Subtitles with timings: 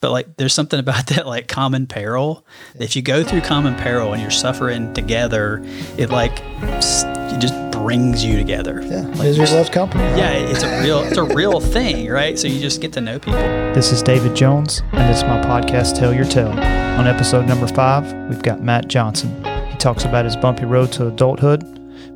[0.00, 2.46] But like, there's something about that like common peril.
[2.78, 5.62] If you go through common peril and you're suffering together,
[5.96, 8.80] it like it just brings you together.
[8.82, 10.02] Yeah, misery loves company.
[10.04, 10.16] right?
[10.18, 12.38] Yeah, it's a real it's a real thing, right?
[12.38, 13.38] So you just get to know people.
[13.74, 16.50] This is David Jones, and this is my podcast, Tell Your Tale.
[16.50, 19.44] On episode number five, we've got Matt Johnson.
[19.70, 21.62] He talks about his bumpy road to adulthood,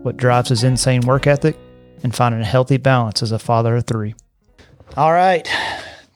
[0.03, 1.57] what drives his insane work ethic,
[2.03, 4.15] and finding a healthy balance as a father of three.
[4.97, 5.47] All right.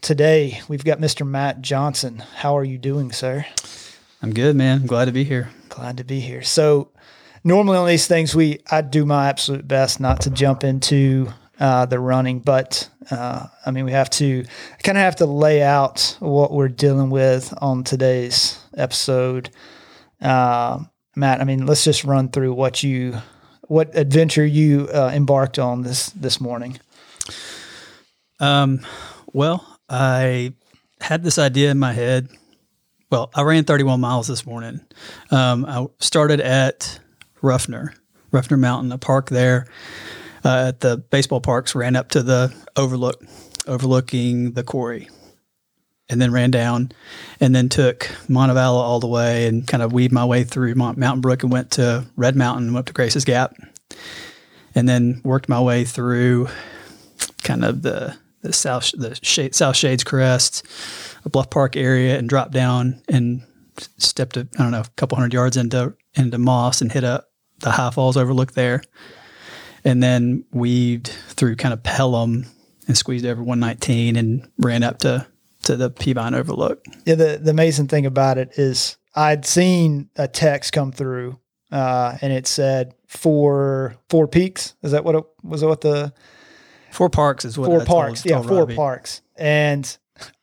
[0.04, 1.26] Today, we've got Mr.
[1.26, 2.18] Matt Johnson.
[2.18, 3.46] How are you doing, sir?
[4.20, 4.82] I'm good, man.
[4.82, 5.48] I'm glad to be here.
[5.70, 6.42] Glad to be here.
[6.42, 6.90] So,
[7.42, 11.86] normally on these things, we I do my absolute best not to jump into uh,
[11.86, 14.44] the running, but uh, I mean, we have to
[14.82, 19.48] kind of have to lay out what we're dealing with on today's episode.
[20.20, 23.16] Um Matt, I mean, let's just run through what you,
[23.62, 26.78] what adventure you uh, embarked on this this morning.
[28.40, 28.80] Um,
[29.32, 30.54] well, I
[31.00, 32.28] had this idea in my head.
[33.10, 34.80] Well, I ran 31 miles this morning.
[35.30, 36.98] Um, I started at
[37.42, 37.94] Ruffner,
[38.32, 39.66] Ruffner Mountain, a park there
[40.44, 41.74] uh, at the baseball parks.
[41.74, 43.22] Ran up to the overlook,
[43.66, 45.10] overlooking the quarry,
[46.08, 46.90] and then ran down,
[47.38, 50.98] and then took Montevallo all the way and kind of weaved my way through Mount,
[50.98, 53.54] Mountain Brook and went to Red Mountain, and went up to Grace's Gap,
[54.74, 56.48] and then worked my way through
[57.42, 60.64] kind of the the south the shade, South Shades Crest,
[61.24, 63.42] a Bluff Park area, and dropped down and
[63.98, 67.30] stepped a, I don't know a couple hundred yards into into Moss and hit up
[67.60, 68.82] the High Falls overlook there,
[69.82, 72.46] and then weaved through kind of Pelham
[72.86, 75.26] and squeezed over 119 and ran up to
[75.62, 76.84] to the Peavine overlook.
[77.06, 81.40] Yeah, the the amazing thing about it is I'd seen a text come through,
[81.72, 84.74] uh, and it said four four peaks.
[84.82, 85.62] Is that what it was?
[85.62, 86.12] That what the
[86.94, 88.24] Four parks is what four I told- parks?
[88.24, 88.76] yeah, told four Robbie.
[88.76, 89.20] parks.
[89.36, 89.96] And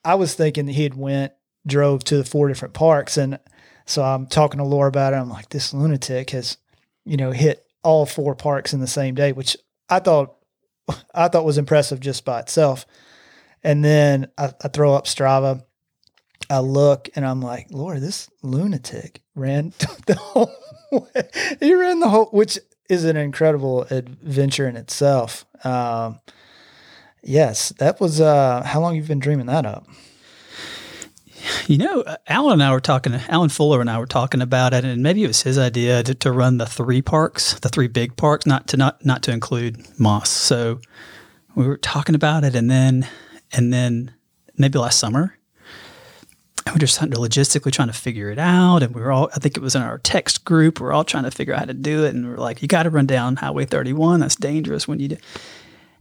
[0.04, 1.34] I was thinking that he had went
[1.66, 3.40] drove to the four different parks, and
[3.86, 5.18] so I'm talking to Laura about it.
[5.18, 6.58] I'm like, this lunatic has,
[7.06, 9.56] you know, hit all four parks in the same day, which
[9.90, 10.36] I thought
[11.14, 12.86] I thought was impressive just by itself.
[13.64, 15.64] And then I, I throw up Strava.
[16.50, 19.70] I look and I'm like, Lord, this lunatic ran
[20.08, 20.52] the whole
[20.92, 21.30] way.
[21.60, 22.60] He ran the whole, which
[22.90, 25.46] is an incredible adventure in itself.
[25.64, 26.20] Um,
[27.24, 29.88] yes, that was, uh, how long you've been dreaming that up?
[31.68, 33.16] You know, uh, Alan and I were talking.
[33.28, 36.14] Alan Fuller and I were talking about it, and maybe it was his idea to,
[36.14, 39.84] to run the three parks, the three big parks, not to not not to include
[40.00, 40.30] Moss.
[40.30, 40.80] So
[41.56, 43.08] we were talking about it, and then
[43.52, 44.14] and then
[44.56, 45.36] maybe last summer,
[46.66, 48.84] and we were just logistically trying to figure it out.
[48.84, 51.04] And we were all, I think it was in our text group, we are all
[51.04, 52.14] trying to figure out how to do it.
[52.14, 54.20] And we are like, you got to run down Highway 31.
[54.20, 55.18] That's dangerous when you do.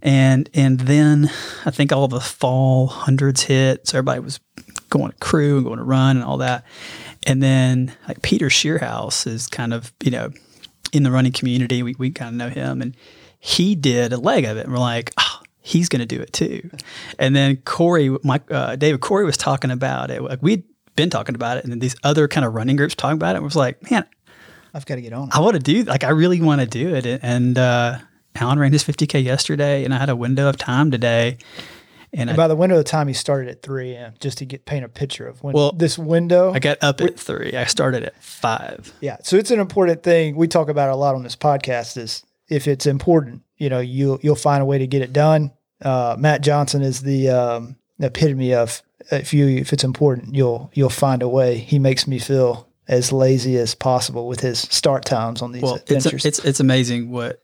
[0.03, 1.31] And and then
[1.65, 4.41] I think all the fall hundreds hit, so everybody was
[4.89, 6.65] going to crew and going to run and all that.
[7.27, 10.31] And then like Peter Shearhouse is kind of you know
[10.93, 11.83] in the running community.
[11.83, 12.97] We we kind of know him, and
[13.39, 16.33] he did a leg of it, and we're like, oh, he's going to do it
[16.33, 16.71] too.
[17.19, 20.23] And then Corey, Mike, uh, David Corey was talking about it.
[20.23, 20.65] Like we'd
[20.97, 23.37] been talking about it, and then these other kind of running groups talking about it.
[23.37, 24.05] And was like, man,
[24.75, 25.35] I've got to get on it.
[25.35, 27.07] I want to do like I really want to do it.
[27.23, 27.99] And uh,
[28.37, 31.39] Alan ran his 50k yesterday, and I had a window of time today.
[32.13, 34.15] And I, By the window of time, he started at 3 a.m.
[34.19, 36.53] just to get paint a picture of when Well, this window.
[36.53, 37.53] I got up at three.
[37.55, 38.93] I started at five.
[39.01, 39.19] Yeah.
[39.23, 40.35] So it's an important thing.
[40.35, 44.19] We talk about a lot on this podcast is if it's important, you know, you'll,
[44.23, 45.53] you'll find a way to get it done.
[45.81, 48.83] Uh, Matt Johnson is the um, epitome of
[49.13, 51.59] if you, if it's important, you'll, you'll find a way.
[51.59, 55.77] He makes me feel as lazy as possible with his start times on these Well,
[55.77, 56.25] it's, adventures.
[56.27, 57.41] it's it's amazing what,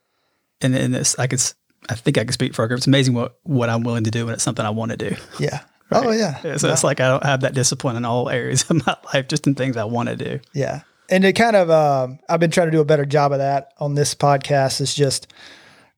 [0.60, 1.42] and in this I could
[1.88, 2.78] I think I can speak for group.
[2.78, 5.16] It's amazing what what I'm willing to do when it's something I want to do.
[5.38, 5.60] yeah.
[5.92, 6.40] Oh yeah.
[6.42, 9.28] Yeah, So it's like I don't have that discipline in all areas of my life,
[9.28, 10.40] just in things I want to do.
[10.52, 10.80] Yeah.
[11.08, 13.72] And it kind of, um, I've been trying to do a better job of that
[13.78, 14.80] on this podcast.
[14.80, 15.32] It's just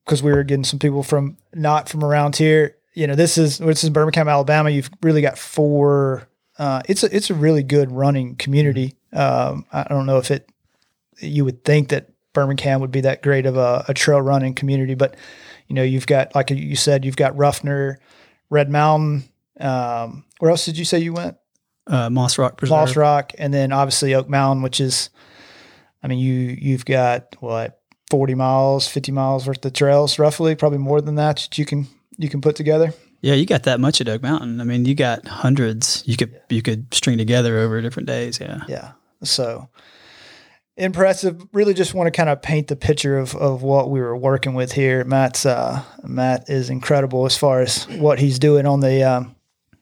[0.04, 2.76] because we were getting some people from not from around here.
[2.92, 4.68] You know, this is this is Birmingham, Alabama.
[4.68, 6.28] You've really got four.
[6.58, 8.96] Uh, it's a it's a really good running community.
[9.14, 10.50] Um, I don't know if it
[11.20, 14.94] you would think that Birmingham would be that great of a, a trail running community,
[14.94, 15.16] but
[15.66, 17.98] you know, you've got like you said, you've got Ruffner,
[18.50, 19.24] Red Mountain.
[19.60, 21.36] Um, where else did you say you went?
[21.86, 22.76] Uh, Moss Rock Preserve.
[22.76, 25.10] Moss Rock, and then obviously Oak Mountain, which is,
[26.02, 27.80] I mean, you you've got what
[28.10, 31.86] forty miles, fifty miles worth of trails, roughly, probably more than that that you can
[32.18, 32.92] you can put together.
[33.20, 34.60] Yeah, you got that much at Oak Mountain.
[34.60, 36.04] I mean, you got hundreds.
[36.06, 38.38] You could you could string together over different days.
[38.40, 38.60] Yeah.
[38.68, 38.92] Yeah,
[39.22, 39.68] so
[40.78, 41.46] impressive.
[41.52, 44.54] Really, just want to kind of paint the picture of of what we were working
[44.54, 45.04] with here.
[45.04, 49.36] Matt's uh, Matt is incredible as far as what he's doing on the um,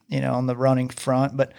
[0.09, 1.53] you know on the running front, but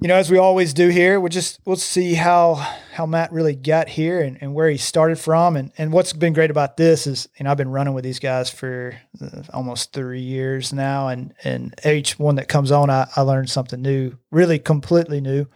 [0.00, 2.54] you know, as we always do here, we'll just we'll see how
[2.92, 5.56] how Matt really got here and, and where he started from.
[5.56, 8.20] And and what's been great about this is, you know, I've been running with these
[8.20, 13.08] guys for uh, almost three years now, and and each one that comes on, I,
[13.16, 15.46] I learned something new, really completely new.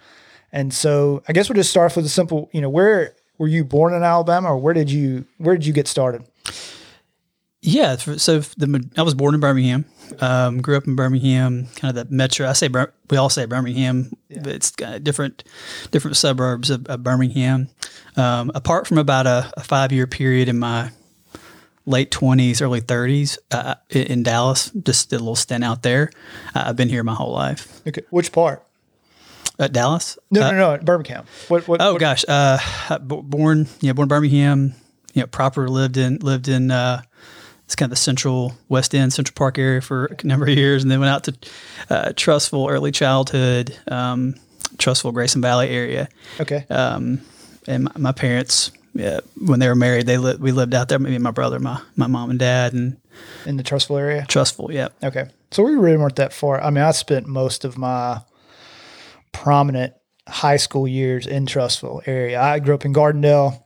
[0.53, 3.49] And so I guess we'll just start off with a simple, you know, where were
[3.49, 6.25] you born in Alabama, or where did you where did you get started?
[7.65, 9.85] Yeah, so the I was born in Birmingham.
[10.21, 12.49] Um, grew up in Birmingham, kind of the metro.
[12.49, 12.69] I say
[13.09, 14.41] we all say Birmingham, yeah.
[14.43, 14.73] but it's
[15.03, 15.45] different
[15.91, 17.69] different suburbs of, of Birmingham.
[18.17, 20.91] Um, apart from about a, a five year period in my
[21.87, 26.11] late twenties, early thirties uh, in Dallas, just did a little stint out there.
[26.55, 27.81] Uh, I've been here my whole life.
[27.87, 28.67] Okay, which part?
[29.63, 30.19] At uh, Dallas?
[30.31, 31.25] No, uh, no, no, Birmingham.
[31.47, 31.69] What?
[31.69, 32.01] what oh what?
[32.01, 32.59] gosh, uh,
[32.99, 34.75] born yeah, born Birmingham.
[35.15, 37.03] You know, proper lived in lived in uh,
[37.65, 40.83] it's kind of the central West End, Central Park area for a number of years,
[40.83, 41.33] and then went out to
[41.91, 44.35] uh, Trussville, early childhood, um,
[44.79, 46.09] Trussville, Grayson Valley area.
[46.41, 46.67] Okay.
[46.69, 47.21] Um,
[47.69, 50.99] and my, my parents, yeah, when they were married, they li- we lived out there.
[50.99, 52.97] Me and my brother, my my mom and dad, and
[53.47, 54.27] in the Trussville area.
[54.29, 54.89] Trussville, yeah.
[55.05, 56.61] Okay, so we really weren't that far.
[56.61, 58.23] I mean, I spent most of my
[59.33, 59.95] prominent
[60.29, 62.41] high school years in Trussville area.
[62.41, 63.65] I grew up in Gardendale.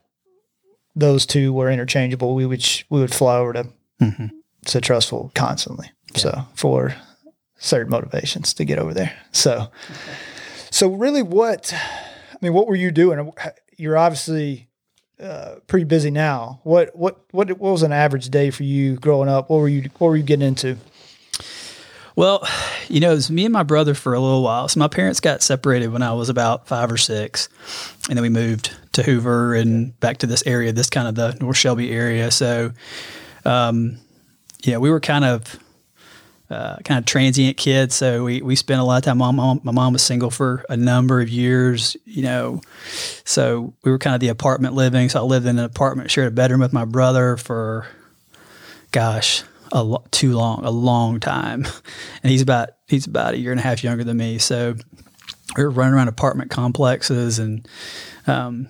[0.95, 2.35] Those two were interchangeable.
[2.35, 3.69] We would sh- we would fly over to
[4.01, 4.27] mm-hmm.
[4.67, 5.91] to Trussville constantly.
[6.15, 6.21] Yeah.
[6.21, 6.95] So for
[7.59, 9.13] certain motivations to get over there.
[9.33, 9.73] So, okay.
[10.71, 13.33] so really, what I mean, what were you doing?
[13.77, 14.69] You're obviously
[15.21, 16.61] uh, pretty busy now.
[16.63, 19.51] What what what what was an average day for you growing up?
[19.51, 20.77] What were you what were you getting into?
[22.17, 22.49] Well,
[22.89, 24.67] you know, it was me and my brother for a little while.
[24.69, 27.49] So my parents got separated when I was about five or six,
[28.09, 31.37] and then we moved to Hoover and back to this area, this kind of the
[31.41, 32.31] North Shelby area.
[32.31, 32.73] So
[33.45, 33.99] um,
[34.65, 35.59] yeah, we were kind of
[36.49, 39.19] uh, kind of transient kids, so we, we spent a lot of time.
[39.19, 42.61] My mom, my mom was single for a number of years, you know,
[43.25, 45.09] so we were kind of the apartment living.
[45.09, 47.89] So I lived in an apartment, shared a bedroom with my brother for,
[48.93, 49.43] gosh,
[49.73, 51.67] a lo- too long, a long time,
[52.23, 54.39] and he's about he's about a year and a half younger than me.
[54.39, 54.77] So
[55.57, 57.67] we were running around apartment complexes and
[58.27, 58.69] um,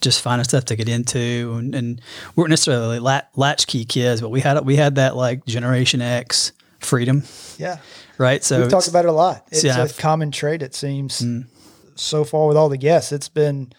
[0.00, 2.00] just finding stuff to get into, and, and
[2.34, 6.52] we weren't necessarily lat- latchkey kids, but we had we had that like Generation X
[6.80, 7.22] freedom.
[7.58, 7.78] Yeah.
[8.18, 8.44] Right.
[8.44, 9.46] So we've talked about it a lot.
[9.50, 10.62] It's yeah, a I've, common trait.
[10.62, 11.46] It seems mm.
[11.94, 13.10] so far with all the guests.
[13.10, 13.72] It's been,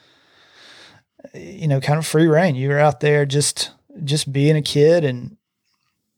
[1.33, 2.55] you know, kind of free reign.
[2.55, 3.71] You were out there just
[4.03, 5.37] just being a kid and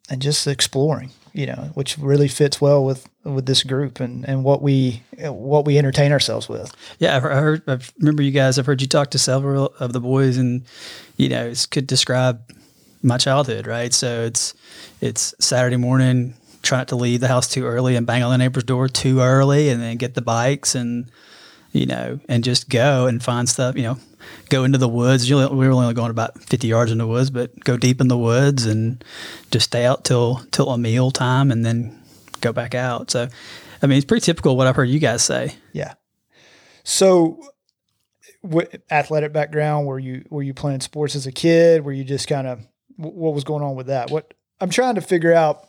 [0.10, 4.46] and just exploring you know, which really fits well with with this group and and
[4.46, 6.74] what we what we entertain ourselves with.
[6.98, 7.62] Yeah, I've heard.
[7.68, 8.58] I remember you guys.
[8.58, 10.64] I've heard you talk to several of the boys, and
[11.18, 12.42] you know, it could describe
[13.04, 13.94] my childhood, right?
[13.94, 14.54] So it's
[15.02, 18.38] it's Saturday morning, try not to leave the house too early and bang on the
[18.38, 21.12] neighbor's door too early, and then get the bikes and
[21.76, 23.76] you know, and just go and find stuff.
[23.76, 24.00] You know,
[24.50, 25.30] go into the woods.
[25.30, 28.18] we were only going about 50 yards in the woods, but go deep in the
[28.18, 29.04] woods and
[29.52, 32.02] just stay out till till a meal time and then
[32.40, 33.12] go back out.
[33.12, 33.28] So,
[33.82, 35.56] I mean, it's pretty typical what I've heard you guys say.
[35.74, 35.96] Yeah.
[36.84, 37.42] So,
[38.42, 39.86] what athletic background?
[39.86, 41.84] Were you were you playing sports as a kid?
[41.84, 44.12] Were you just kind of what was going on with that?
[44.12, 45.68] What I'm trying to figure out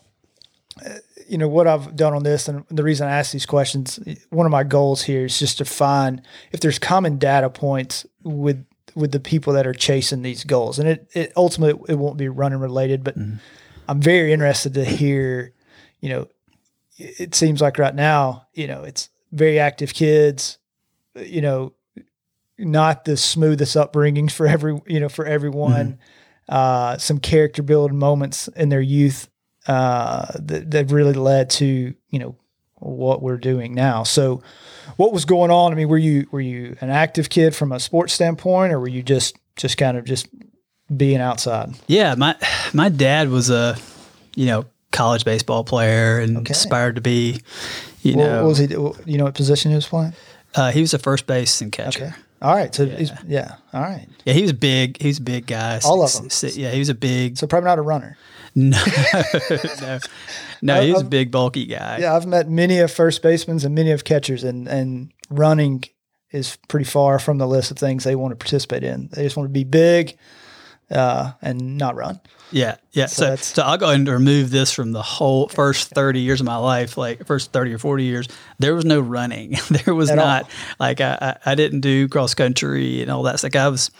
[1.27, 4.45] you know what I've done on this, and the reason I ask these questions, one
[4.45, 6.21] of my goals here is just to find
[6.51, 10.87] if there's common data points with with the people that are chasing these goals, and
[10.87, 13.37] it, it ultimately it won't be running related, but mm-hmm.
[13.87, 15.53] I'm very interested to hear,
[16.01, 16.27] you know,
[16.97, 20.57] it seems like right now, you know, it's very active kids,
[21.15, 21.73] you know,
[22.57, 25.93] not the smoothest upbringings for every you know for everyone.
[25.93, 26.01] Mm-hmm.
[26.49, 29.27] Uh, some character building moments in their youth
[29.67, 32.35] uh, that, that really led to you know
[32.79, 34.03] what we're doing now.
[34.03, 34.41] So,
[34.95, 35.71] what was going on?
[35.71, 38.87] I mean, were you were you an active kid from a sports standpoint, or were
[38.87, 40.27] you just just kind of just
[40.95, 41.71] being outside?
[41.87, 42.35] Yeah, my
[42.73, 43.77] my dad was a
[44.35, 46.51] you know college baseball player and okay.
[46.51, 47.41] aspired to be.
[48.01, 48.67] You what, know, what was he?
[49.11, 50.13] You know what position he was playing?
[50.55, 52.05] Uh, he was a first base and catcher.
[52.05, 52.15] Okay.
[52.41, 52.73] All right.
[52.73, 52.95] So yeah.
[52.95, 53.55] he's yeah.
[53.73, 54.07] All right.
[54.25, 55.01] Yeah, he was big.
[55.01, 55.79] He's a big guy.
[55.83, 56.29] All of them.
[56.53, 57.37] yeah, he was a big.
[57.37, 58.17] So probably not a runner.
[58.59, 58.83] No,
[59.81, 59.99] no,
[60.63, 60.81] no.
[60.81, 61.99] He's a big, bulky guy.
[61.99, 65.83] Yeah, I've met many of first basemen and many of catchers, and and running
[66.31, 69.09] is pretty far from the list of things they want to participate in.
[69.11, 70.17] They just want to be big
[70.91, 72.19] uh, and not run.
[72.51, 73.07] Yeah, yeah.
[73.07, 76.45] So, so, so, I'll go and remove this from the whole first thirty years of
[76.45, 78.27] my life, like first thirty or forty years.
[78.59, 79.57] There was no running.
[79.69, 80.49] there was not all.
[80.79, 83.43] like I, I, didn't do cross country and all that.
[83.43, 83.91] Like I was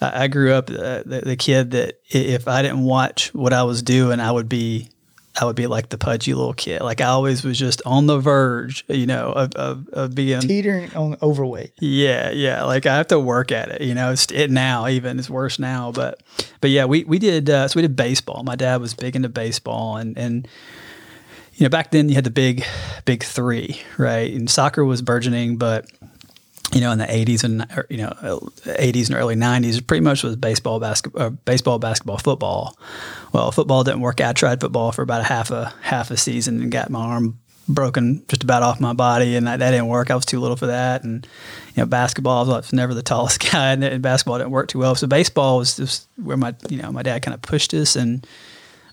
[0.00, 3.82] I grew up uh, the, the, kid that if I didn't watch what I was
[3.82, 4.90] doing, I would be
[5.38, 6.80] I would be like the pudgy little kid.
[6.80, 10.94] Like I always was just on the verge, you know, of, of, of being teetering
[10.94, 11.72] on overweight.
[11.78, 12.64] Yeah, yeah.
[12.64, 13.82] Like I have to work at it.
[13.82, 15.92] You know, it's it now even it's worse now.
[15.92, 16.22] But
[16.60, 18.44] but yeah, we we did uh, so we did baseball.
[18.44, 20.48] My dad was big into baseball, and and
[21.54, 22.64] you know back then you had the big
[23.04, 24.32] big three, right?
[24.32, 25.86] And soccer was burgeoning, but
[26.72, 28.12] you know, in the '80s and you know,
[28.64, 32.78] '80s and early '90s, pretty much was baseball, basketball, uh, baseball, basketball, football.
[33.32, 34.30] Well, football didn't work out.
[34.30, 37.38] I tried football for about a half a half a season and got my arm
[37.68, 40.10] broken just about off my body, and that, that didn't work.
[40.10, 41.26] I was too little for that, and
[41.74, 44.78] you know, basketball I was never the tallest guy, and, and basketball didn't work too
[44.78, 44.94] well.
[44.94, 48.26] So baseball was just where my you know my dad kind of pushed us, and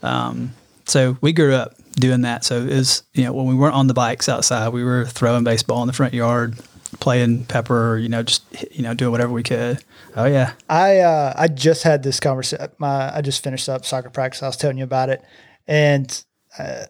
[0.01, 0.53] um,
[0.85, 2.43] so we grew up doing that.
[2.43, 5.43] So it was you know when we weren't on the bikes outside, we were throwing
[5.43, 6.57] baseball in the front yard
[6.99, 9.83] playing pepper, you know, just you know, doing whatever we could.
[10.15, 10.53] Oh yeah.
[10.69, 12.67] I uh, I just had this conversation.
[12.77, 14.43] My I just finished up soccer practice.
[14.43, 15.23] I was telling you about it,
[15.67, 16.23] and
[16.57, 16.85] uh,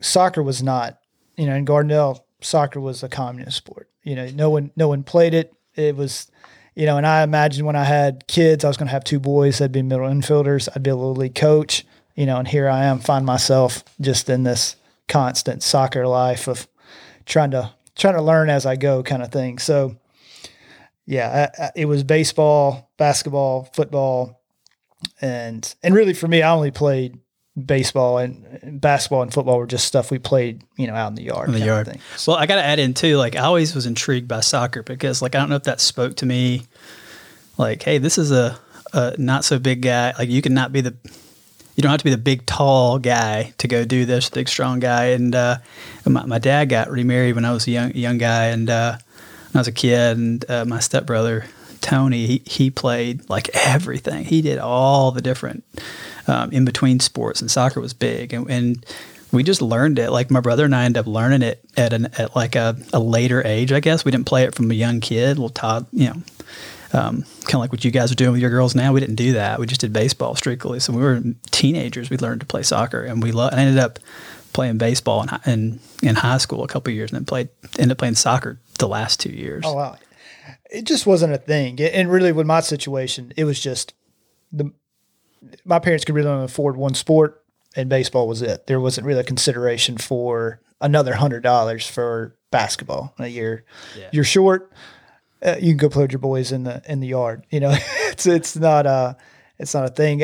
[0.00, 0.98] soccer was not,
[1.36, 3.88] you know, in Gardendale, soccer was a communist sport.
[4.02, 5.52] You know, no one no one played it.
[5.74, 6.30] It was,
[6.74, 9.20] you know, and I imagined when I had kids, I was going to have two
[9.20, 9.60] boys.
[9.60, 10.68] I'd be middle infielders.
[10.74, 11.84] I'd be a little league coach.
[12.14, 14.74] You know, and here I am, find myself just in this
[15.06, 16.66] constant soccer life of
[17.26, 19.58] trying to trying to learn as I go kind of thing.
[19.58, 19.96] So
[21.06, 24.42] yeah, I, I, it was baseball, basketball, football,
[25.20, 27.18] and and really for me, I only played
[27.66, 31.14] baseball and, and basketball and football were just stuff we played, you know, out in
[31.14, 31.48] the yard.
[31.48, 31.98] In the yard.
[32.16, 33.16] So, well, I got to add in too.
[33.16, 36.16] Like I always was intrigued by soccer because, like, I don't know if that spoke
[36.16, 36.62] to me.
[37.56, 38.58] Like, hey, this is a,
[38.92, 40.12] a not so big guy.
[40.16, 40.96] Like, you can not be the
[41.78, 44.80] you don't have to be the big tall guy to go do this big strong
[44.80, 45.10] guy.
[45.10, 45.58] And uh,
[46.04, 48.46] my, my, dad got remarried when i was a young young guy.
[48.46, 48.98] And uh,
[49.54, 51.46] i was a kid and uh, my stepbrother
[51.80, 54.24] tony he, he played like everything.
[54.24, 55.62] He did all the different
[56.26, 58.32] um, in between sports and soccer was big.
[58.32, 58.86] And, and
[59.30, 60.10] we just learned it.
[60.10, 62.98] Like my brother and I ended up learning it at an at like a, a
[62.98, 64.04] later age, I guess.
[64.04, 66.22] We didn't play it from a young kid, little Todd, you know,
[66.92, 68.92] um, kind of like what you guys are doing with your girls now.
[68.92, 69.58] We didn't do that.
[69.58, 70.80] We just did baseball strictly.
[70.80, 72.10] So we were teenagers.
[72.10, 73.98] We learned to play soccer, and we lo- I ended up
[74.52, 77.98] playing baseball in, in, in high school a couple years, and then played ended up
[77.98, 79.64] playing soccer the last two years.
[79.66, 79.96] Oh wow!
[80.70, 81.80] It just wasn't a thing.
[81.80, 83.94] And really, with my situation, it was just
[84.52, 84.72] the
[85.64, 87.44] my parents could really only afford one sport,
[87.76, 88.66] and baseball was it.
[88.66, 93.64] There wasn't really a consideration for another hundred dollars for basketball a year.
[93.96, 94.08] Yeah.
[94.12, 94.72] You're short
[95.44, 97.46] uh, you can go play with your boys in the in the yard.
[97.50, 97.70] You know,
[98.08, 99.16] it's it's not a
[99.58, 100.22] it's not a thing.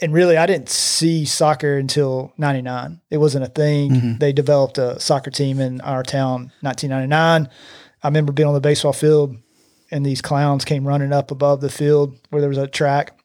[0.00, 3.00] And really, I didn't see soccer until '99.
[3.10, 3.90] It wasn't a thing.
[3.90, 4.18] Mm-hmm.
[4.18, 7.48] They developed a soccer team in our town, 1999.
[8.00, 9.36] I remember being on the baseball field,
[9.90, 13.18] and these clowns came running up above the field where there was a track.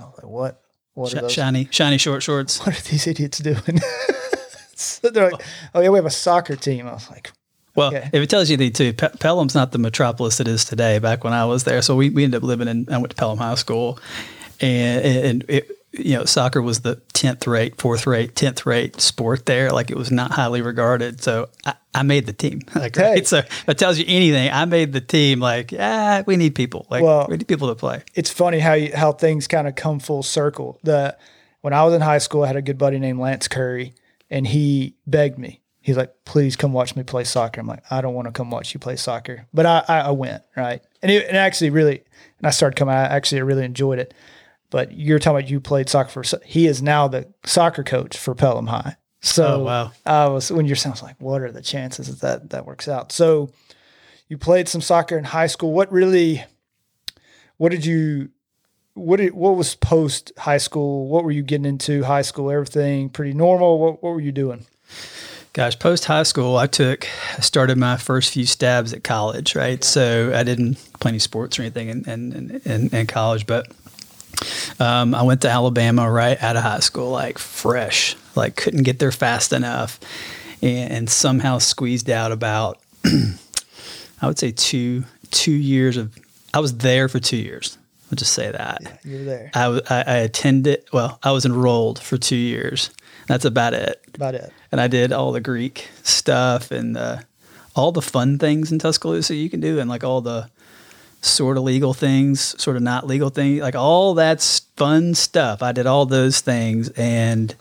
[0.00, 0.62] I was like, "What?
[0.94, 1.32] What Sh- are those?
[1.32, 2.58] Shiny, shiny short shorts.
[2.66, 3.80] What are these idiots doing?"
[4.74, 5.42] so they're like,
[5.74, 7.32] "Oh yeah, we have a soccer team." I was like,
[7.78, 10.98] well, if it tells you anything too, Pe- Pelham's not the metropolis it is today.
[10.98, 12.86] Back when I was there, so we, we ended up living in.
[12.92, 13.98] I went to Pelham High School,
[14.60, 19.46] and and it, you know soccer was the tenth rate, fourth rate, tenth rate sport
[19.46, 19.70] there.
[19.70, 21.22] Like it was not highly regarded.
[21.22, 22.60] So I, I made the team.
[22.74, 23.14] Like hey.
[23.14, 25.40] right, so if it tells you anything, I made the team.
[25.40, 26.86] Like yeah, we need people.
[26.90, 28.02] Like well, we need people to play.
[28.14, 30.78] It's funny how you, how things kind of come full circle.
[30.82, 31.16] The
[31.60, 33.94] when I was in high school, I had a good buddy named Lance Curry,
[34.30, 37.62] and he begged me he's like, please come watch me play soccer.
[37.62, 40.10] I'm like, I don't want to come watch you play soccer, but I, I, I
[40.10, 40.82] went right.
[41.00, 42.04] And it, and actually really,
[42.36, 44.12] and I started coming, I actually really enjoyed it.
[44.68, 48.34] But you're talking about you played soccer for, he is now the soccer coach for
[48.34, 48.96] Pelham High.
[49.20, 49.92] So oh, wow.
[50.04, 53.10] I was, when you're saying, like, what are the chances that that works out?
[53.10, 53.50] So
[54.28, 55.72] you played some soccer in high school.
[55.72, 56.44] What really,
[57.56, 58.28] what did you,
[58.92, 61.08] what did, what was post high school?
[61.08, 62.50] What were you getting into high school?
[62.50, 63.78] Everything pretty normal.
[63.78, 64.66] What, what were you doing?
[65.58, 67.08] Gosh, post high school, I took
[67.40, 69.56] started my first few stabs at college.
[69.56, 73.66] Right, so I didn't play any sports or anything in in, in, in college, but
[74.78, 79.00] um, I went to Alabama right out of high school, like fresh, like couldn't get
[79.00, 79.98] there fast enough,
[80.62, 86.16] and, and somehow squeezed out about I would say two two years of.
[86.54, 87.76] I was there for two years.
[88.12, 88.78] I'll just say that.
[88.80, 89.50] Yeah, you were there.
[89.54, 90.84] I, I, I attended.
[90.92, 92.90] Well, I was enrolled for two years.
[93.28, 94.02] That's about it.
[94.14, 94.52] About it.
[94.72, 97.24] And I did all the Greek stuff and the,
[97.76, 100.50] all the fun things in Tuscaloosa you can do, and like all the
[101.20, 104.42] sort of legal things, sort of not legal things, like all that
[104.76, 105.62] fun stuff.
[105.62, 107.54] I did all those things, and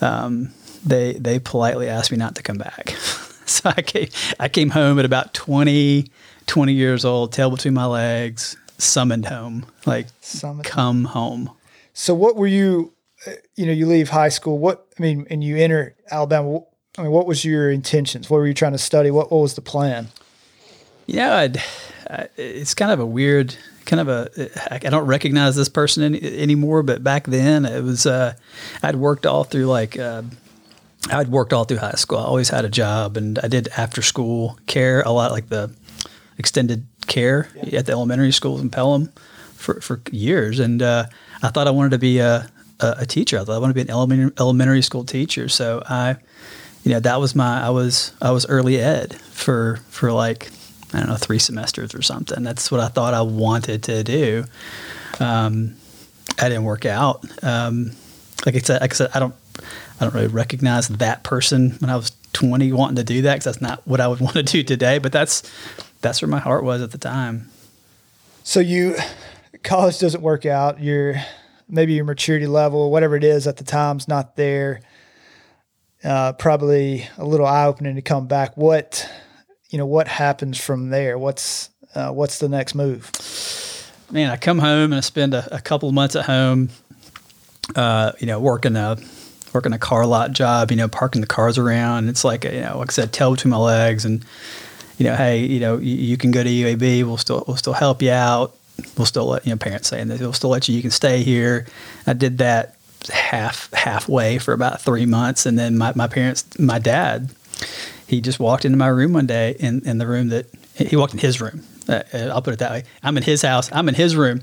[0.00, 0.52] um,
[0.84, 2.90] they they politely asked me not to come back.
[3.46, 4.08] so I came
[4.38, 6.10] I came home at about 20,
[6.46, 10.64] 20 years old, tail between my legs, summoned home, like summoned.
[10.64, 11.50] come home.
[11.92, 12.92] So what were you?
[13.56, 14.58] You know, you leave high school.
[14.58, 16.60] What I mean, and you enter Alabama.
[16.98, 18.28] I mean, what was your intentions?
[18.28, 19.10] What were you trying to study?
[19.10, 20.08] What what was the plan?
[21.06, 21.58] Yeah, I'd,
[22.08, 24.50] I, it's kind of a weird, kind of a.
[24.72, 28.06] I don't recognize this person any, anymore, but back then it was.
[28.06, 28.34] Uh,
[28.82, 29.98] I'd worked all through like.
[29.98, 30.22] Uh,
[31.10, 32.18] I'd worked all through high school.
[32.18, 35.74] I always had a job, and I did after school care a lot, like the
[36.38, 37.80] extended care yeah.
[37.80, 39.10] at the elementary schools in Pelham
[39.54, 41.06] for for years, and uh,
[41.42, 42.50] I thought I wanted to be a,
[42.80, 43.38] a, a teacher.
[43.38, 45.48] I thought I wanted to be an elementary elementary school teacher.
[45.48, 46.16] So I,
[46.84, 50.50] you know, that was my I was I was early ed for for like
[50.92, 52.42] I don't know three semesters or something.
[52.42, 54.44] That's what I thought I wanted to do.
[55.18, 55.76] Um,
[56.38, 57.24] I didn't work out.
[57.42, 57.92] Um,
[58.46, 59.34] like I said, like I said, I don't
[60.00, 63.44] I don't really recognize that person when I was 20 wanting to do that because
[63.44, 64.98] that's not what I would want to do today.
[64.98, 65.42] But that's
[66.00, 67.50] that's where my heart was at the time.
[68.42, 68.96] So you
[69.62, 70.80] college doesn't work out.
[70.80, 71.16] Your
[71.70, 74.80] maybe your maturity level, whatever it is at the time's not there.
[76.02, 78.56] Uh, probably a little eye opening to come back.
[78.56, 79.08] What
[79.68, 81.18] you know, what happens from there?
[81.18, 83.10] What's uh, what's the next move?
[84.10, 86.70] Man, I come home and I spend a, a couple months at home.
[87.76, 88.96] Uh, you know, working a
[89.52, 92.08] working a car lot job, you know, parking the cars around.
[92.08, 94.24] It's like, you know, like I said, tail between my legs and,
[94.98, 97.04] you know, hey, you know, you, you can go to UAB.
[97.04, 98.54] We'll still, we'll still help you out.
[98.96, 101.22] We'll still let, you know, parents saying that we'll still let you, you can stay
[101.22, 101.66] here.
[102.06, 102.76] I did that
[103.12, 105.46] half, halfway for about three months.
[105.46, 107.30] And then my, my parents, my dad,
[108.06, 111.12] he just walked into my room one day in, in the room that he walked
[111.12, 111.62] in his room.
[111.88, 112.84] Uh, I'll put it that way.
[113.02, 113.70] I'm in his house.
[113.72, 114.42] I'm in his room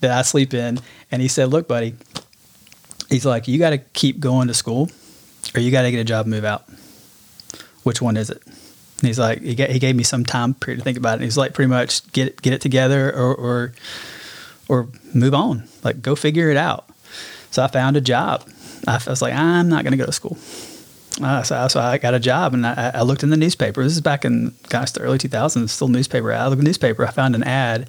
[0.00, 0.80] that I sleep in.
[1.10, 1.94] And he said, look, buddy,
[3.08, 4.90] he's like, you got to keep going to school
[5.54, 6.64] or you got to get a job and move out.
[7.82, 8.42] Which one is it?
[8.98, 11.14] And he's like, he, he gave me some time period to think about it.
[11.14, 13.72] And he's like, pretty much get it, get it together or, or,
[14.68, 16.88] or move on, like go figure it out.
[17.50, 18.48] So I found a job.
[18.86, 20.36] I was like, I'm not going to go to school.
[21.22, 23.82] Uh, so, so, I got a job and I, I, looked in the newspaper.
[23.82, 26.32] This is back in, gosh, the early 2000s, still newspaper.
[26.32, 27.04] I looked in the newspaper.
[27.04, 27.88] I found an ad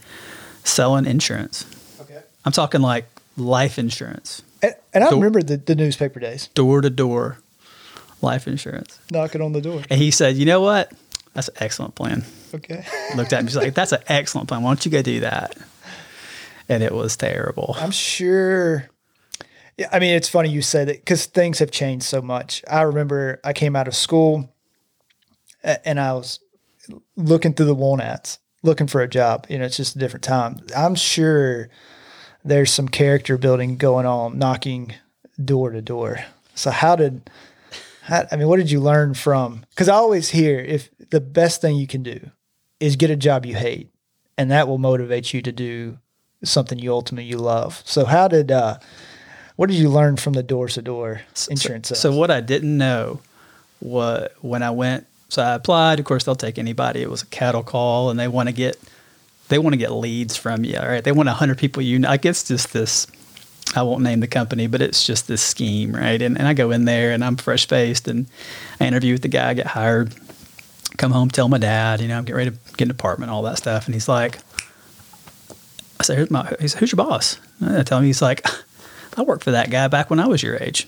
[0.63, 1.63] selling insurance.
[2.01, 2.21] Okay.
[2.43, 3.05] I'm talking like
[3.37, 4.41] life insurance.
[4.63, 6.47] And, and I door, remember the, the newspaper days.
[6.55, 7.37] Door to door
[8.21, 8.99] life insurance.
[9.11, 9.81] Knocking on the door.
[9.89, 10.91] And he said, You know what?
[11.33, 12.25] That's an excellent plan.
[12.53, 12.85] Okay.
[13.15, 13.47] Looked at me.
[13.47, 14.63] He's like, That's an excellent plan.
[14.63, 15.57] Why don't you go do that?
[16.67, 17.75] And it was terrible.
[17.79, 18.89] I'm sure.
[19.77, 22.63] Yeah, I mean, it's funny you say that because things have changed so much.
[22.69, 24.53] I remember I came out of school
[25.63, 26.39] and I was
[27.15, 29.45] looking through the walnuts, looking for a job.
[29.49, 30.57] You know, it's just a different time.
[30.75, 31.69] I'm sure
[32.43, 34.93] there's some character building going on, knocking
[35.43, 36.19] door to door.
[36.55, 37.29] So how did,
[38.09, 39.65] how, I mean, what did you learn from?
[39.69, 42.31] Because I always hear if the best thing you can do
[42.79, 43.89] is get a job you hate,
[44.37, 45.97] and that will motivate you to do
[46.43, 47.81] something you ultimately you love.
[47.85, 48.79] So how did, uh,
[49.55, 51.89] what did you learn from the door to door insurance?
[51.89, 53.19] So, so, what I didn't know
[53.79, 55.99] what when I went, so I applied.
[55.99, 57.01] Of course, they'll take anybody.
[57.01, 58.79] It was a cattle call, and they want to get
[59.49, 61.03] they want to get leads from you, right?
[61.03, 62.07] They want 100 people you know.
[62.07, 63.05] Like it's just this,
[63.75, 66.21] I won't name the company, but it's just this scheme, right?
[66.21, 68.27] And, and I go in there and I'm fresh faced and
[68.79, 70.15] I interview with the guy, I get hired,
[70.97, 73.43] come home, tell my dad, you know, I'm getting ready to get an apartment, all
[73.43, 73.85] that stuff.
[73.85, 74.39] And he's like,
[75.99, 77.37] I said, my, he's, who's your boss?
[77.59, 78.45] And I tell him, he's like,
[79.17, 80.87] I worked for that guy back when I was your age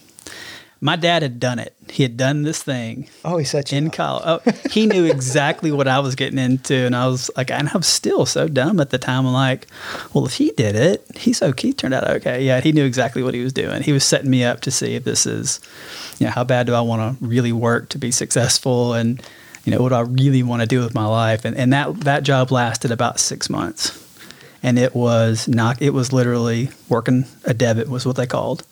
[0.84, 1.76] my dad had done it.
[1.90, 3.08] He had done this thing.
[3.24, 4.24] Oh, he said in college.
[4.26, 7.78] Oh, he knew exactly what I was getting into, and I was like, and I
[7.78, 9.28] was still so dumb at the time.
[9.28, 9.68] I'm like,
[10.12, 11.68] well, if he did it, he's okay.
[11.68, 12.44] He turned out okay.
[12.44, 13.84] Yeah, he knew exactly what he was doing.
[13.84, 15.60] He was setting me up to see if this is,
[16.18, 19.22] you know, how bad do I want to really work to be successful, and
[19.64, 21.46] you know, what do I really want to do with my life?
[21.46, 24.04] And and that that job lasted about six months,
[24.64, 25.80] and it was not.
[25.80, 28.66] It was literally working a debit was what they called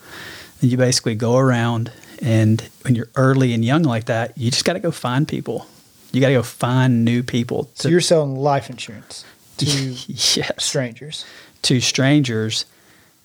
[0.62, 1.92] and you basically go around,
[2.22, 5.68] and when you're early and young like that, you just got to go find people.
[6.12, 7.66] You got to go find new people.
[7.66, 9.24] To, so you're selling life insurance
[9.58, 9.66] to
[10.08, 10.64] yes.
[10.64, 11.26] strangers.
[11.64, 12.66] To strangers.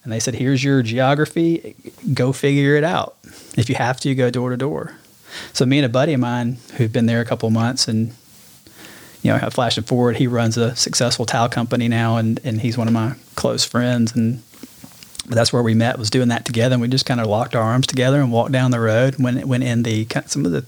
[0.03, 1.75] And they said, here's your geography.
[2.12, 3.16] Go figure it out.
[3.57, 4.97] If you have to, go door to door.
[5.53, 8.14] So me and a buddy of mine who've been there a couple of months and
[9.25, 12.77] you know, have flashing forward, he runs a successful towel company now, and, and he's
[12.77, 14.14] one of my close friends.
[14.14, 14.42] And
[15.26, 17.62] that's where we met was doing that together and we just kind of locked our
[17.62, 20.64] arms together and walked down the road and went went in the some of the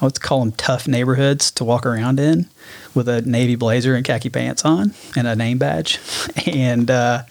[0.00, 2.48] I would call them tough neighborhoods to walk around in
[2.94, 5.98] with a navy blazer and khaki pants on and a name badge.
[6.46, 7.24] And uh,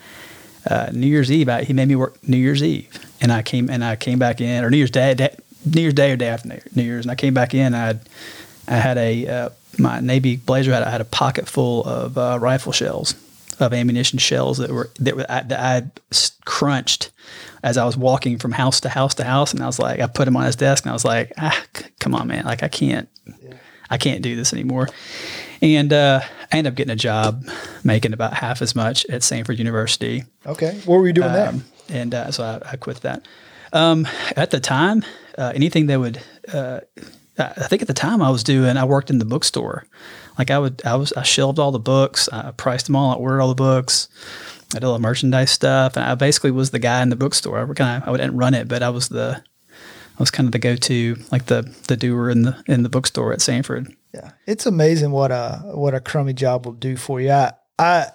[0.69, 2.87] uh, New Year's Eve I, he made me work New Year's Eve
[3.21, 5.93] and I came and I came back in or New Year's Day, day New Year's
[5.93, 8.01] Day or day after New Year's and I came back in I had
[8.67, 9.49] I had a uh,
[9.79, 13.15] my navy blazer had I had a pocket full of uh, rifle shells
[13.59, 15.91] of ammunition shells that were that, were, that I
[16.45, 17.11] crunched
[17.61, 20.07] as I was walking from house to house to house, and I was like, I
[20.07, 22.63] put him on his desk, and I was like, ah, c- come on, man, like
[22.63, 23.09] I can't,
[23.89, 24.87] I can't do this anymore.
[25.61, 27.45] And uh, I ended up getting a job
[27.83, 30.23] making about half as much at Samford University.
[30.45, 30.79] Okay.
[30.85, 31.49] What were you doing there?
[31.49, 33.27] Um, and uh, so I, I quit that.
[33.73, 35.03] Um, at the time,
[35.37, 36.21] uh, anything that would,
[36.53, 36.79] uh,
[37.37, 39.85] I think at the time I was doing, I worked in the bookstore.
[40.39, 43.15] Like I would, I was, I shelved all the books, I priced them all, I
[43.15, 44.07] ordered all the books.
[44.73, 47.59] I did all the merchandise stuff, and I basically was the guy in the bookstore.
[47.59, 50.51] I kind of, I wouldn't run it, but I was the, I was kind of
[50.51, 53.93] the go-to, like the the doer in the in the bookstore at Samford.
[54.13, 57.31] Yeah, it's amazing what a what a crummy job will do for you.
[57.31, 58.07] I, I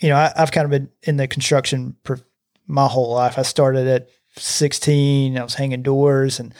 [0.00, 2.20] you know, I, I've kind of been in the construction for
[2.66, 3.36] my whole life.
[3.36, 5.36] I started at 16.
[5.36, 6.54] I was hanging doors, and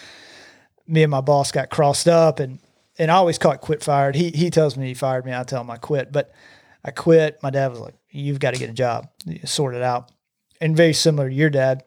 [0.88, 2.58] me and my boss got crossed up, and
[3.00, 4.14] and I always caught quit fired.
[4.14, 5.34] He he tells me he fired me.
[5.34, 6.32] I tell him I quit, but
[6.84, 7.42] I quit.
[7.42, 9.08] My dad was like, "You've got to get a job,
[9.44, 10.12] sort it out."
[10.60, 11.82] And very similar to your dad,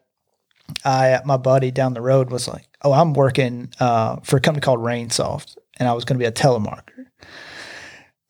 [0.84, 4.60] I my buddy down the road was like, "Oh, I'm working uh, for a company
[4.60, 7.06] called Rainsoft, and I was going to be a telemarketer."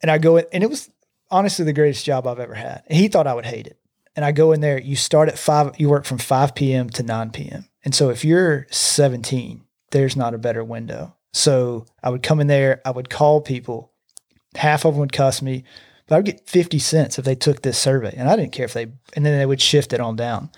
[0.02, 0.90] And I go in, and it was
[1.30, 2.82] honestly the greatest job I've ever had.
[2.86, 3.78] And he thought I would hate it.
[4.14, 4.78] And I go in there.
[4.78, 5.80] You start at five.
[5.80, 6.90] You work from five p.m.
[6.90, 7.66] to nine p.m.
[7.82, 11.16] And so if you're 17, there's not a better window.
[11.34, 12.80] So I would come in there.
[12.84, 13.92] I would call people.
[14.54, 15.64] Half of them would cuss me,
[16.06, 18.14] but I would get 50 cents if they took this survey.
[18.16, 20.50] And I didn't care if they, and then they would shift it on down.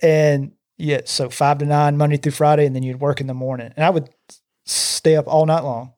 [0.00, 3.34] And yeah, so five to nine, Monday through Friday, and then you'd work in the
[3.34, 3.72] morning.
[3.74, 4.10] And I would
[4.64, 5.92] stay up all night long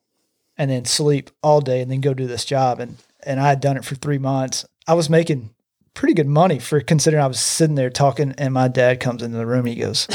[0.57, 2.81] and then sleep all day and then go do this job.
[2.81, 4.65] And and I had done it for three months.
[4.87, 5.51] I was making
[5.93, 9.37] pretty good money for considering I was sitting there talking and my dad comes into
[9.37, 9.67] the room.
[9.67, 10.07] He goes,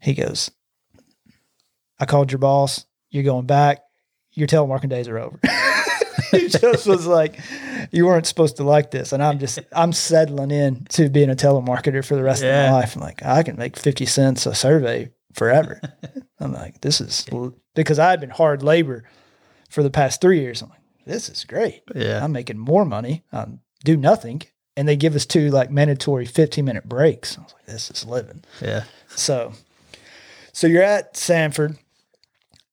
[0.00, 0.50] he goes,
[2.02, 2.84] I called your boss.
[3.10, 3.78] You're going back.
[4.32, 5.38] Your telemarketing days are over.
[6.32, 7.38] he just was like,
[7.92, 9.12] you weren't supposed to like this.
[9.12, 12.72] And I'm just, I'm settling in to being a telemarketer for the rest of my
[12.72, 12.96] life.
[12.96, 15.80] I'm like, I can make 50 cents a survey forever.
[16.40, 17.24] I'm like, this is
[17.76, 19.04] because I had been hard labor
[19.70, 20.60] for the past three years.
[20.60, 21.82] I'm like, this is great.
[21.94, 23.22] Yeah, I'm making more money.
[23.32, 23.46] I
[23.84, 24.42] do nothing.
[24.76, 27.38] And they give us two like mandatory 15 minute breaks.
[27.38, 28.42] I was like, this is living.
[28.60, 28.84] yeah.
[29.14, 29.52] So,
[30.52, 31.78] so you're at Samford.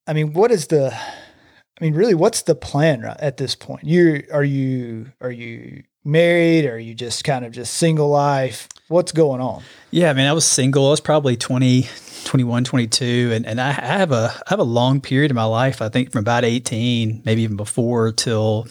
[0.09, 0.91] I mean, what is the?
[0.91, 3.83] I mean, really, what's the plan at this point?
[3.83, 6.65] You are you are you married?
[6.65, 8.67] Or are you just kind of just single life?
[8.87, 9.61] What's going on?
[9.91, 10.87] Yeah, I mean, I was single.
[10.87, 11.87] I was probably 20,
[12.25, 13.31] 21, 22.
[13.33, 16.11] And, and I have a I have a long period in my life, I think
[16.11, 18.67] from about 18, maybe even before till,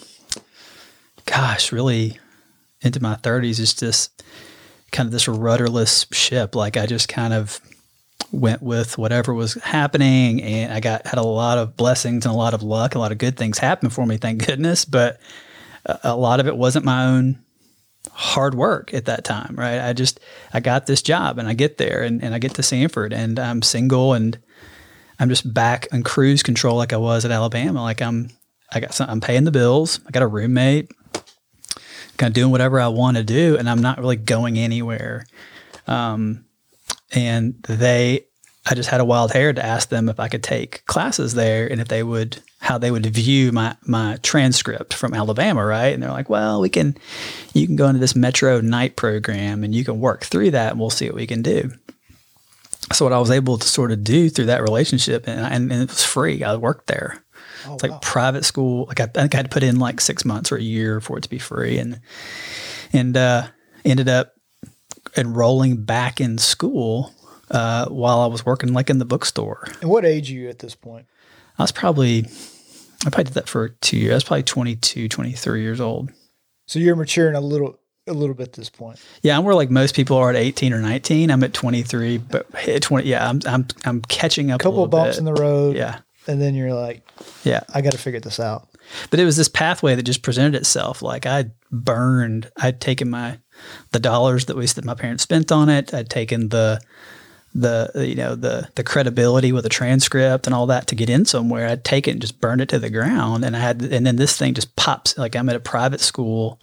[1.24, 2.18] gosh, really
[2.82, 4.24] into my 30s is just
[4.90, 6.56] kind of this rudderless ship.
[6.56, 7.60] Like I just kind of
[8.30, 12.36] went with whatever was happening and I got had a lot of blessings and a
[12.36, 14.84] lot of luck, a lot of good things happen for me, thank goodness.
[14.84, 15.20] But
[15.86, 17.38] a, a lot of it wasn't my own
[18.12, 19.80] hard work at that time, right?
[19.80, 20.20] I just
[20.52, 23.38] I got this job and I get there and, and I get to Samford and
[23.38, 24.38] I'm single and
[25.18, 27.82] I'm just back on cruise control like I was at Alabama.
[27.82, 28.30] Like I'm
[28.70, 30.00] I got some, I'm paying the bills.
[30.06, 30.90] I got a roommate,
[32.18, 35.24] kind of doing whatever I want to do, and I'm not really going anywhere.
[35.86, 36.44] Um,
[37.12, 38.26] and they,
[38.66, 41.66] I just had a wild hair to ask them if I could take classes there
[41.70, 45.94] and if they would, how they would view my my transcript from Alabama, right?
[45.94, 46.96] And they're like, well, we can,
[47.54, 50.80] you can go into this Metro night program and you can work through that, and
[50.80, 51.70] we'll see what we can do.
[52.92, 55.82] So what I was able to sort of do through that relationship, and, and, and
[55.82, 56.42] it was free.
[56.42, 57.22] I worked there.
[57.66, 58.86] Oh, It's like private school.
[58.86, 61.00] Like I, I think I had to put in like six months or a year
[61.00, 62.00] for it to be free, and
[62.92, 63.46] and uh,
[63.84, 64.34] ended up
[65.16, 67.12] enrolling back in school
[67.50, 69.66] uh, while I was working like in the bookstore.
[69.80, 71.06] And what age are you at this point?
[71.58, 72.26] I was probably
[73.06, 74.12] I probably did that for two years.
[74.12, 76.10] I was probably 22, 23 years old.
[76.66, 79.00] So you're maturing a little, a little bit at this point.
[79.22, 81.30] Yeah, I'm where like most people are at 18 or 19.
[81.30, 84.60] I'm at 23, but at 20, yeah, I'm I'm I'm catching up.
[84.60, 85.18] A couple a of bumps bit.
[85.20, 85.76] in the road.
[85.76, 87.08] yeah, And then you're like,
[87.44, 87.60] yeah.
[87.72, 88.68] I got to figure this out.
[89.10, 91.02] But it was this pathway that just presented itself.
[91.02, 93.38] Like I'd burned, I'd taken my
[93.92, 95.94] the dollars that we that my parents spent on it.
[95.94, 96.80] I'd taken the
[97.54, 101.24] the you know the the credibility with a transcript and all that to get in
[101.24, 101.68] somewhere.
[101.68, 104.36] I'd taken and just burned it to the ground, and I had and then this
[104.36, 105.16] thing just pops.
[105.16, 106.60] Like I'm at a private school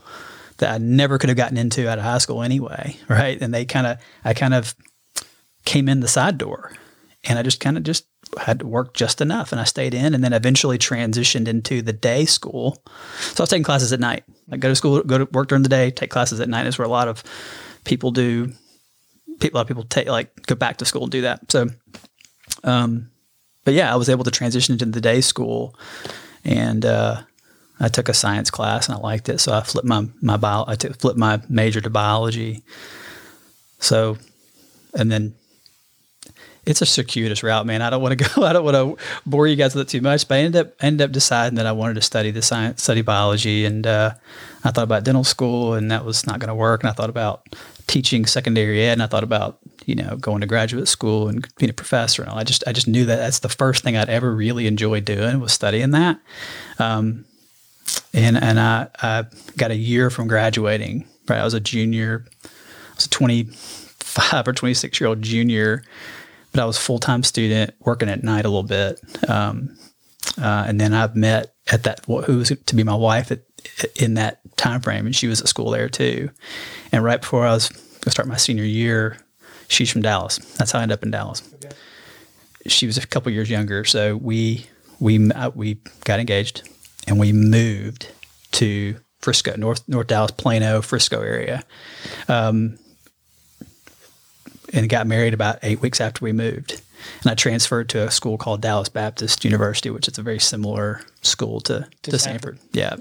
[0.58, 3.41] that I never could have gotten into out of high school anyway, right?
[3.41, 4.75] And they kind of I kind of
[5.65, 6.71] came in the side door,
[7.23, 8.05] and I just kind of just
[8.40, 11.94] had to work just enough, and I stayed in, and then eventually transitioned into the
[11.94, 12.82] day school.
[13.20, 14.24] So I was taking classes at night.
[14.48, 16.68] Like go to school, go to work during the day, take classes at night.
[16.68, 17.24] Is where a lot of
[17.84, 18.52] people do.
[19.40, 21.52] People, a lot of people take like go back to school and do that.
[21.52, 21.68] So,
[22.64, 23.10] um,
[23.64, 25.78] but yeah, I was able to transition into the day school,
[26.44, 27.22] and uh,
[27.80, 29.40] I took a science class and I liked it.
[29.40, 32.64] So I flipped my my bio, I took, flipped my major to biology.
[33.80, 34.18] So
[34.94, 35.36] and then
[36.65, 37.82] it's a circuitous route, man.
[37.82, 38.43] I don't want to go.
[38.43, 40.28] I don't want to bore you guys with it too much.
[40.28, 43.01] But I ended up ended up deciding that I wanted to study the science, study
[43.01, 44.13] biology, and uh,
[44.63, 46.84] I thought about dental school, and that was not going to work.
[46.84, 47.56] And I thought about
[47.88, 51.69] teaching secondary ed, and I thought about you know going to graduate school and being
[51.69, 52.23] a professor.
[52.23, 52.38] And all.
[52.38, 55.39] I just I just knew that that's the first thing I'd ever really enjoyed doing
[55.39, 56.19] was studying that.
[56.80, 57.25] Um,
[58.13, 59.25] and and I, I
[59.58, 61.08] got a year from graduating.
[61.28, 62.25] Right, I was a junior.
[62.43, 65.84] I was a twenty five or twenty six year old junior
[66.56, 69.02] but I was full time student working at night a little bit.
[69.28, 69.78] Um,
[70.41, 73.41] uh, and then I've met at that who was to be my wife at,
[73.96, 76.30] in that time frame, and she was at school there too.
[76.94, 79.18] And right before I was going to start my senior year,
[79.68, 80.38] she's from Dallas.
[80.56, 81.44] That's how I ended up in Dallas.
[81.56, 81.76] Okay.
[82.68, 84.65] She was a couple years younger, so we
[85.00, 86.68] we uh, we got engaged,
[87.06, 88.12] and we moved
[88.54, 91.63] to Frisco, North North Dallas, Plano, Frisco area.
[92.30, 92.78] Um,
[94.76, 96.82] and got married about eight weeks after we moved.
[97.22, 101.02] And I transferred to a school called Dallas Baptist University, which is a very similar
[101.22, 102.40] school to, to, to Samford.
[102.40, 102.58] Samford.
[102.74, 102.96] Yeah.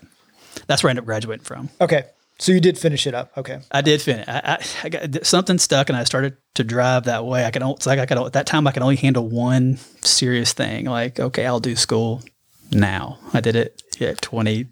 [0.67, 1.71] That's where I ended up graduating from.
[1.81, 2.05] Okay.
[2.39, 3.37] So you did finish it up.
[3.37, 3.61] Okay.
[3.71, 4.27] I did finish.
[4.29, 7.45] I, I, I got something stuck and I started to drive that way.
[7.45, 10.53] I could, it's like I could, at that time I could only handle one serious
[10.53, 10.87] thing.
[10.87, 12.23] Like, okay, I'll do school
[12.71, 13.19] now.
[13.33, 14.67] I did it at 20,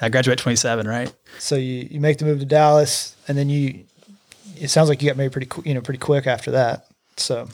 [0.00, 1.12] I graduated 27, right?
[1.38, 3.84] So you, you make the move to Dallas and then you,
[4.56, 6.86] it sounds like you got married pretty, you know, pretty quick after that.
[7.16, 7.48] So,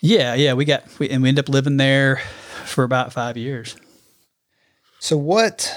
[0.00, 2.20] yeah, yeah, we got, we, and we ended up living there
[2.64, 3.76] for about five years.
[4.98, 5.74] So what,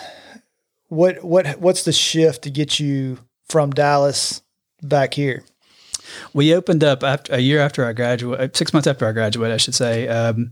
[0.88, 4.42] what, what, what's the shift to get you from Dallas
[4.82, 5.44] back here?
[6.34, 9.58] We opened up after a year after I graduated, six months after I graduated, I
[9.58, 10.08] should say.
[10.08, 10.52] Um,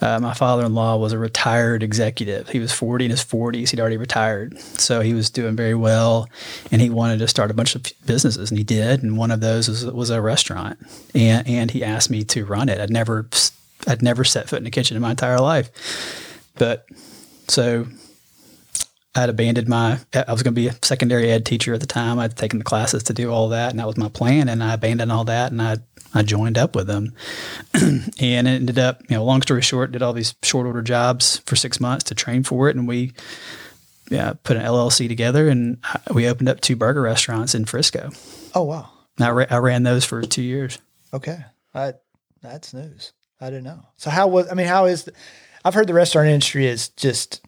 [0.00, 2.48] uh, my father-in-law was a retired executive.
[2.48, 3.70] He was 40 in his 40s.
[3.70, 6.28] He'd already retired, so he was doing very well,
[6.72, 9.02] and he wanted to start a bunch of businesses, and he did.
[9.02, 10.78] And one of those was, was a restaurant,
[11.14, 12.80] and and he asked me to run it.
[12.80, 13.28] I'd never
[13.86, 15.70] I'd never set foot in a kitchen in my entire life,
[16.56, 16.86] but
[17.48, 17.86] so
[19.14, 22.18] I'd abandoned my, I was going to be a secondary ed teacher at the time.
[22.18, 24.48] I'd taken the classes to do all that, and that was my plan.
[24.48, 25.78] And I abandoned all that, and I
[26.12, 27.14] I joined up with them,
[27.74, 31.38] and it ended up, you know, long story short, did all these short order jobs
[31.46, 33.12] for six months to train for it, and we
[34.10, 35.78] yeah, put an LLC together, and
[36.12, 38.10] we opened up two burger restaurants in Frisco.
[38.54, 38.90] Oh wow!
[39.20, 40.78] I, ra- I ran those for two years.
[41.14, 41.38] Okay,
[41.74, 41.94] I,
[42.42, 43.12] that's news.
[43.40, 43.86] I didn't know.
[43.96, 44.50] So how was?
[44.50, 45.04] I mean, how is?
[45.04, 45.12] The,
[45.64, 47.40] I've heard the restaurant industry is just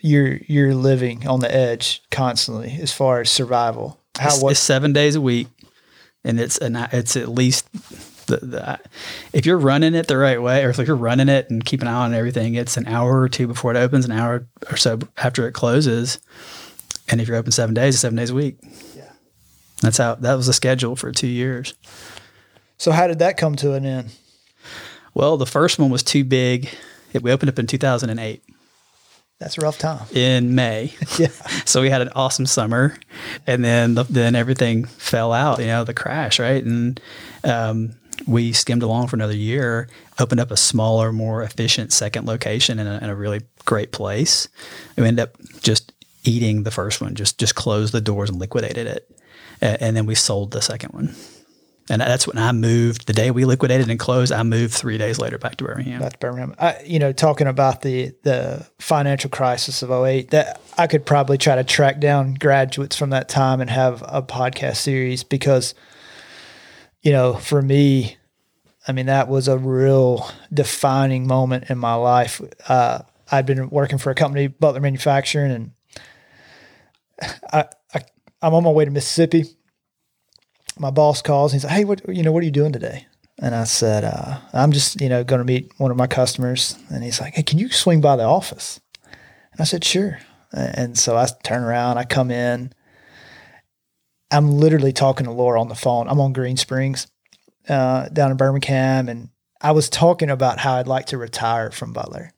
[0.00, 3.98] you're you're living on the edge constantly as far as survival.
[4.18, 4.50] How it's, what?
[4.52, 5.48] It's seven days a week,
[6.24, 7.66] and it's and it's at least
[8.26, 8.80] the, the,
[9.32, 11.88] if you're running it the right way, or if you're running it and keep an
[11.88, 14.98] eye on everything, it's an hour or two before it opens, an hour or so
[15.16, 16.18] after it closes.
[17.08, 18.58] And if you're open seven days, seven days a week.
[18.94, 19.10] Yeah.
[19.82, 21.74] That's how that was the schedule for two years.
[22.78, 24.12] So how did that come to an end?
[25.12, 26.70] Well, the first one was too big.
[27.12, 28.42] It, we opened up in 2008.
[29.40, 30.06] That's a rough time.
[30.12, 30.92] In May.
[31.18, 31.28] yeah.
[31.64, 32.96] So we had an awesome summer
[33.46, 36.62] and then the, then everything fell out, you know, the crash, right?
[36.62, 37.00] And
[37.42, 37.94] um,
[38.26, 42.86] we skimmed along for another year, opened up a smaller, more efficient second location in
[42.86, 44.46] a, in a really great place.
[44.96, 45.92] We ended up just
[46.24, 49.10] eating the first one, just just closed the doors and liquidated it,
[49.62, 51.14] and then we sold the second one.
[51.90, 53.06] And that's when I moved.
[53.06, 56.00] The day we liquidated and closed, I moved three days later back to Birmingham.
[56.00, 56.54] Back to Birmingham.
[56.58, 61.36] I, you know, talking about the the financial crisis of 08, that I could probably
[61.36, 65.74] try to track down graduates from that time and have a podcast series because–
[67.02, 68.16] you know, for me,
[68.86, 72.40] I mean, that was a real defining moment in my life.
[72.68, 73.00] Uh,
[73.30, 75.70] I'd been working for a company, Butler Manufacturing, and
[77.52, 78.02] I, I,
[78.42, 79.44] I'm on my way to Mississippi.
[80.80, 81.52] My boss calls.
[81.52, 82.32] And he's like, "Hey, what you know?
[82.32, 83.06] What are you doing today?"
[83.38, 86.76] And I said, uh, "I'm just you know going to meet one of my customers."
[86.88, 90.18] And he's like, "Hey, can you swing by the office?" And I said, "Sure."
[90.52, 92.72] And so I turn around, I come in,
[94.30, 96.08] I'm literally talking to Laura on the phone.
[96.08, 97.08] I'm on Green Springs
[97.68, 101.92] uh, down in Birmingham, and I was talking about how I'd like to retire from
[101.92, 102.32] Butler.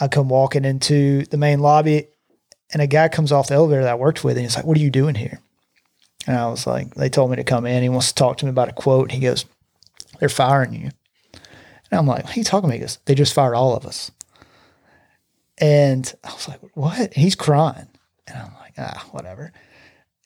[0.00, 2.08] I come walking into the main lobby,
[2.72, 4.76] and a guy comes off the elevator that I worked with, and he's like, "What
[4.76, 5.40] are you doing here?"
[6.28, 7.82] And I was like, "They told me to come in.
[7.82, 9.44] He wants to talk to me about a quote." He goes,
[10.20, 10.90] "They're firing you."
[11.90, 13.84] And I'm like, "What are you talking about?" He goes, "They just fired all of
[13.84, 14.12] us."
[15.56, 17.88] And I was like, "What?" he's crying,
[18.28, 19.52] and I'm like, "Ah, whatever."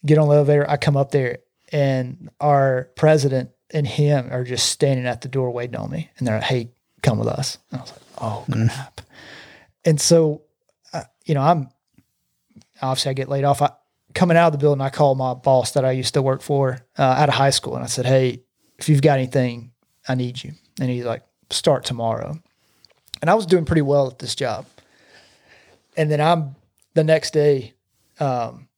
[0.04, 0.68] get on the elevator.
[0.68, 1.38] I come up there,
[1.70, 6.10] and our president and him are just standing at the door waiting on me.
[6.18, 6.70] And they're like, hey,
[7.02, 7.58] come with us.
[7.70, 8.68] And I was like, oh, mm.
[8.68, 8.96] crap.
[8.96, 9.04] Mm.
[9.84, 10.42] And so,
[10.92, 11.68] uh, you know, I'm
[12.80, 13.62] obviously I get laid off.
[13.62, 13.70] I,
[14.14, 16.84] coming out of the building, I called my boss that I used to work for
[16.98, 18.42] uh, out of high school, and I said, hey,
[18.78, 19.72] if you've got anything,
[20.08, 20.52] I need you.
[20.80, 22.40] And he's like, start tomorrow.
[23.20, 24.66] And I was doing pretty well at this job.
[25.96, 26.56] And then I'm
[26.94, 27.74] the next day,
[28.18, 28.68] um,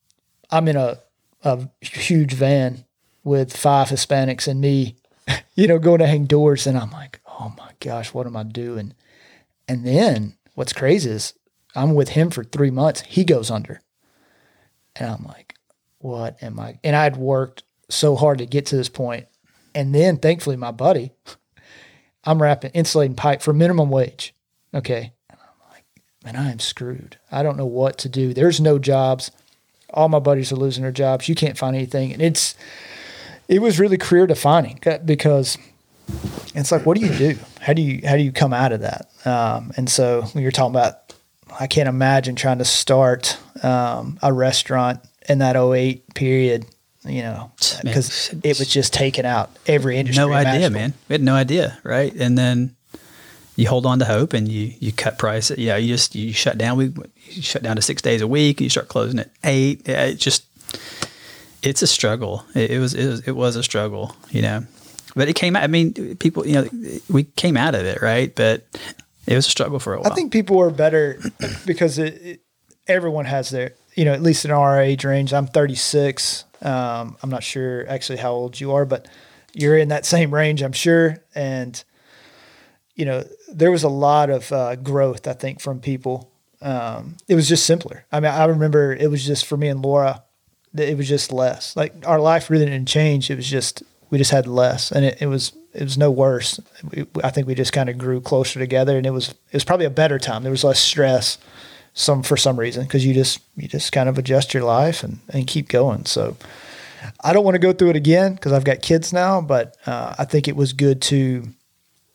[0.51, 0.99] I'm in a,
[1.42, 2.85] a huge van
[3.23, 4.97] with five Hispanics and me,
[5.55, 6.66] you know, going to hang doors.
[6.66, 8.94] And I'm like, oh my gosh, what am I doing?
[9.66, 11.35] And then what's crazy is
[11.75, 13.03] I'm with him for three months.
[13.03, 13.81] He goes under.
[14.96, 15.54] And I'm like,
[15.98, 16.78] what am I?
[16.85, 19.26] And I'd worked so hard to get to this point.
[19.74, 21.12] And then thankfully, my buddy,
[22.24, 24.35] I'm wrapping insulating pipe for minimum wage.
[24.72, 25.12] Okay.
[25.30, 25.85] And I'm like,
[26.24, 27.18] man, I am screwed.
[27.30, 28.33] I don't know what to do.
[28.33, 29.30] There's no jobs.
[29.92, 31.28] All my buddies are losing their jobs.
[31.28, 32.12] You can't find anything.
[32.12, 32.54] And it's,
[33.48, 35.59] it was really career defining because
[36.54, 37.38] it's like, what do you do?
[37.61, 39.11] How do you, how do you come out of that?
[39.24, 41.04] Um, and so when you're talking about,
[41.59, 46.67] I can't imagine trying to start um, a restaurant in that 08 period
[47.07, 50.25] you know, because it was just taken out every industry.
[50.25, 50.95] No idea, man.
[51.09, 52.11] We had no idea, right?
[52.14, 52.77] And then
[53.57, 55.51] you hold on to hope and you you cut price.
[55.51, 56.79] Yeah, you just you shut down.
[56.79, 56.93] We
[57.27, 58.61] you shut down to six days a week.
[58.61, 59.87] You start closing at eight.
[59.88, 60.47] It just
[61.62, 62.45] it's a struggle.
[62.55, 64.64] It, it was it was it was a struggle, you know.
[65.14, 65.62] But it came out.
[65.62, 66.69] I mean, people, you know,
[67.09, 68.35] we came out of it, right?
[68.35, 68.64] But
[69.26, 70.12] it was a struggle for a while.
[70.12, 71.18] I think people are better
[71.66, 72.40] because it, it,
[72.87, 75.32] everyone has their, you know, at least in our age range.
[75.32, 76.44] I'm 36.
[76.62, 79.08] Um, I'm not sure actually how old you are, but
[79.52, 81.18] you're in that same range, I'm sure.
[81.34, 81.82] And,
[82.94, 86.30] you know, there was a lot of uh, growth, I think, from people.
[86.60, 88.04] Um, it was just simpler.
[88.10, 90.24] I mean, I remember it was just for me and Laura,
[90.76, 91.76] it was just less.
[91.76, 93.30] Like our life really didn't change.
[93.30, 94.90] It was just, we just had less.
[94.90, 96.60] And it, it was, it was no worse.
[97.22, 99.87] I think we just kind of grew closer together and it was, it was probably
[99.87, 100.42] a better time.
[100.42, 101.38] There was less stress
[101.94, 105.20] some for some reason because you just you just kind of adjust your life and,
[105.28, 106.04] and keep going.
[106.06, 106.37] So
[107.22, 110.14] I don't want to go through it again because I've got kids now, but uh,
[110.18, 111.44] I think it was good to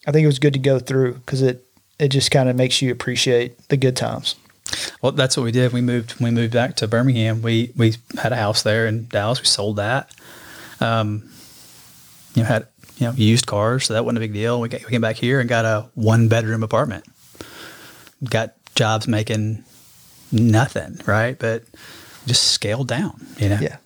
[0.06, 1.66] I think it was good to go through because it
[1.98, 4.36] it just kind of makes you appreciate the good times.
[5.02, 5.74] Well, that's what we did.
[5.74, 6.20] We moved.
[6.22, 7.42] We moved back to Birmingham.
[7.42, 9.40] We we had a house there in Dallas.
[9.40, 10.14] We sold that.
[10.80, 11.30] Um,
[12.36, 12.68] you know, had
[13.00, 14.60] you know used cars, so that wasn't a big deal.
[14.62, 17.06] We, got, we came back here and got a one bedroom apartment.
[18.24, 19.64] Got jobs making
[20.32, 21.40] nothing, right?
[21.40, 21.64] But
[22.26, 23.58] just scaled down, you know?
[23.60, 23.78] Yeah.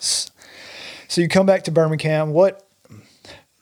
[0.00, 2.32] So you come back to Birmingham.
[2.32, 2.66] What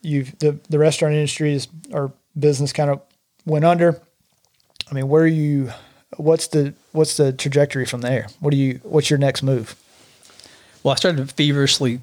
[0.03, 3.01] you've the the restaurant industry is or business kind of
[3.45, 4.01] went under.
[4.91, 5.73] I mean, where are you?
[6.17, 8.29] What's the what's the trajectory from there?
[8.41, 8.81] What do you?
[8.83, 9.77] What's your next move?
[10.83, 12.01] Well, I started feverishly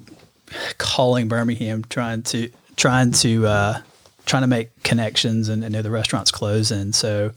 [0.78, 3.80] calling Birmingham, trying to trying to uh,
[4.26, 7.32] trying to make connections, and know the restaurant's closing, so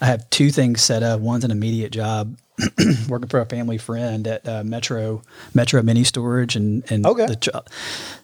[0.00, 1.20] I have two things set up.
[1.20, 2.36] One's an immediate job
[3.08, 5.22] working for a family friend at uh, Metro
[5.54, 7.26] Metro Mini Storage, and and okay.
[7.26, 7.64] the.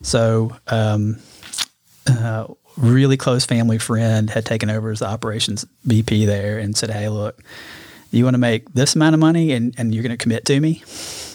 [0.02, 1.18] So, um,
[2.10, 6.90] uh, really close family friend had taken over as the operations VP there, and said,
[6.90, 7.40] "Hey, look,
[8.10, 10.60] you want to make this amount of money, and and you're going to commit to
[10.60, 10.82] me."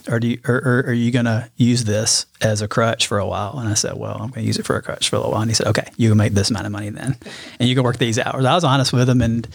[0.07, 3.19] Or do you, or, or, are you going to use this as a crutch for
[3.19, 3.57] a while?
[3.57, 5.31] And I said, well, I'm going to use it for a crutch for a little
[5.31, 5.41] while.
[5.41, 7.15] And he said, okay, you can make this amount of money then,
[7.59, 8.45] and you can work these hours.
[8.45, 9.47] I was honest with him, and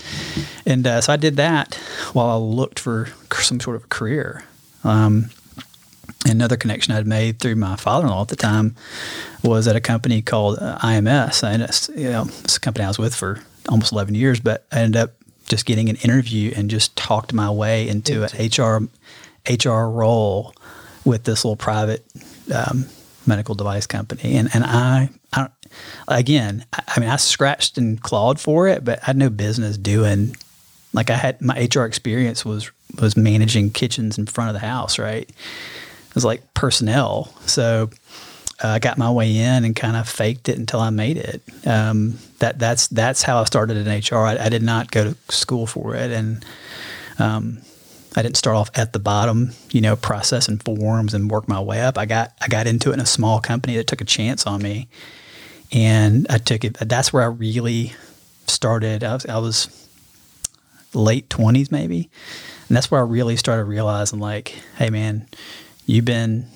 [0.67, 1.75] and uh, so I did that
[2.13, 4.45] while I looked for some sort of a career.
[4.85, 5.31] Um,
[6.27, 8.75] another connection I'd made through my father-in-law at the time
[9.43, 12.89] was at a company called uh, IMS, and it's you know it's a company I
[12.89, 15.13] was with for almost 11 years, but I ended up
[15.49, 18.89] just getting an interview and just talked my way into an HR
[19.48, 20.55] HR role
[21.05, 22.05] with this little private
[22.55, 22.87] um,
[23.27, 24.37] medical device company.
[24.37, 25.48] And, and I, I
[26.09, 29.77] again, I, I, mean, I scratched and clawed for it, but I had no business
[29.77, 30.37] doing
[30.92, 32.70] like I had my HR experience was,
[33.01, 35.29] was managing kitchens in front of the house, right?
[35.29, 37.33] It was like personnel.
[37.46, 37.90] So
[38.62, 41.42] uh, I got my way in and kind of faked it until I made it.
[41.66, 44.24] Um, that that's that's how I started in HR.
[44.24, 46.44] I, I, did not go to school for it, and
[47.18, 47.59] um,
[48.16, 51.81] I didn't start off at the bottom, you know, processing forms and work my way
[51.83, 51.99] up.
[51.99, 54.62] I got I got into it in a small company that took a chance on
[54.62, 54.88] me,
[55.71, 56.75] and I took it.
[56.75, 57.92] That's where I really
[58.47, 59.05] started.
[59.05, 59.89] I was, I was
[60.95, 62.11] late twenties maybe,
[62.68, 65.28] and that's where I really started realizing, like, hey man,
[65.87, 66.47] you've been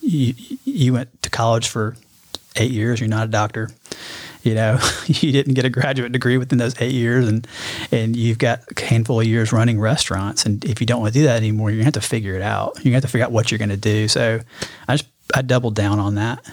[0.00, 1.96] you you went to college for
[2.56, 3.00] eight years.
[3.00, 3.70] You're not a doctor
[4.46, 7.46] you know, you didn't get a graduate degree within those eight years, and
[7.90, 10.46] and you've got a handful of years running restaurants.
[10.46, 12.42] And if you don't want to do that anymore, you're gonna have to figure it
[12.42, 12.76] out.
[12.76, 14.06] Gonna have to figure out what you're gonna do.
[14.08, 14.40] So
[14.86, 16.48] I just I doubled down on that.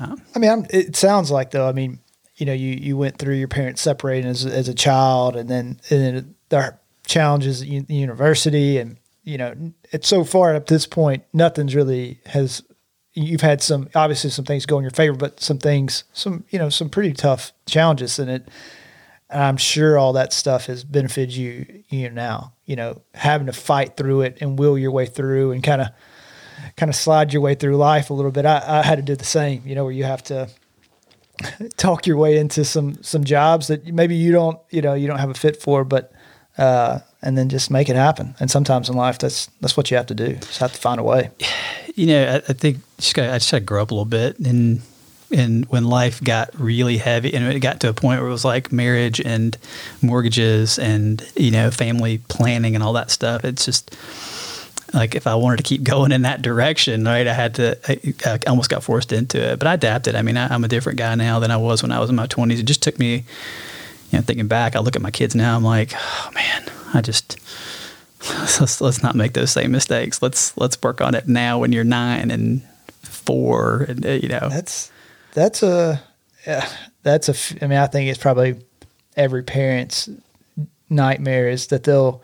[0.00, 1.68] Um, I mean, I'm, it sounds like though.
[1.68, 2.00] I mean,
[2.36, 5.80] you know, you you went through your parents separating as as a child, and then
[5.90, 9.54] and then there are challenges at university, and you know,
[9.92, 12.62] it's so far up this point, nothing's really has
[13.14, 16.58] you've had some obviously some things go in your favor, but some things, some you
[16.58, 18.48] know, some pretty tough challenges in it.
[19.30, 23.46] And I'm sure all that stuff has benefited you, you know, now, you know, having
[23.46, 25.88] to fight through it and will your way through and kind of,
[26.76, 28.44] kind of slide your way through life a little bit.
[28.46, 30.48] I, I had to do the same, you know, where you have to
[31.76, 35.18] talk your way into some, some jobs that maybe you don't, you know, you don't
[35.18, 36.12] have a fit for, but,
[36.58, 38.34] uh, and then just make it happen.
[38.38, 40.34] And sometimes in life, that's, that's what you have to do.
[40.34, 41.30] Just have to find a way.
[41.94, 44.04] You know, I, I think just gotta, I just had to grow up a little
[44.04, 44.82] bit and,
[45.30, 48.44] and when life got really heavy and it got to a point where it was
[48.44, 49.56] like marriage and
[50.02, 53.96] mortgages and you know family planning and all that stuff it's just
[54.92, 58.14] like if i wanted to keep going in that direction right i had to i,
[58.30, 60.14] I almost got forced into it but i adapted.
[60.14, 62.16] I mean I, i'm a different guy now than i was when i was in
[62.16, 63.24] my 20s it just took me
[64.10, 67.00] you know thinking back i look at my kids now i'm like oh man i
[67.00, 67.38] just
[68.60, 70.22] let's, let's not make those same mistakes.
[70.22, 72.62] Let's let's work on it now when you're nine and
[73.26, 74.90] four and uh, you know That's
[75.32, 76.02] that's a
[76.46, 76.68] yeah,
[77.02, 77.64] that's a.
[77.64, 78.56] I mean, I think it's probably
[79.16, 80.08] every parent's
[80.90, 82.22] nightmare is that they'll,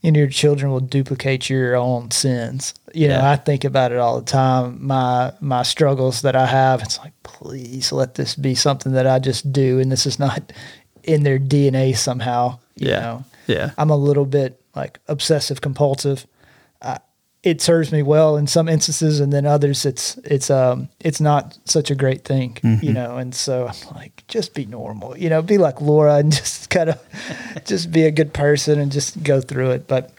[0.00, 2.74] you know, your children will duplicate your own sins.
[2.92, 4.84] You know, I think about it all the time.
[4.84, 6.82] My my struggles that I have.
[6.82, 10.52] It's like, please let this be something that I just do, and this is not
[11.04, 12.58] in their DNA somehow.
[12.76, 13.00] You Yeah.
[13.00, 16.26] know, yeah I'm a little bit like obsessive compulsive.
[16.82, 16.98] I,
[17.44, 21.56] it serves me well in some instances, and then others it's it's um it's not
[21.66, 23.18] such a great thing, you know.
[23.18, 26.88] And so I'm like, just be normal, you know, be like Laura, and just kind
[26.88, 27.00] of
[27.66, 29.86] just be a good person and just go through it.
[29.86, 30.10] But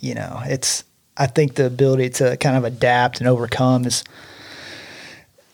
[0.00, 0.84] you know, it's
[1.16, 4.04] I think the ability to kind of adapt and overcome is,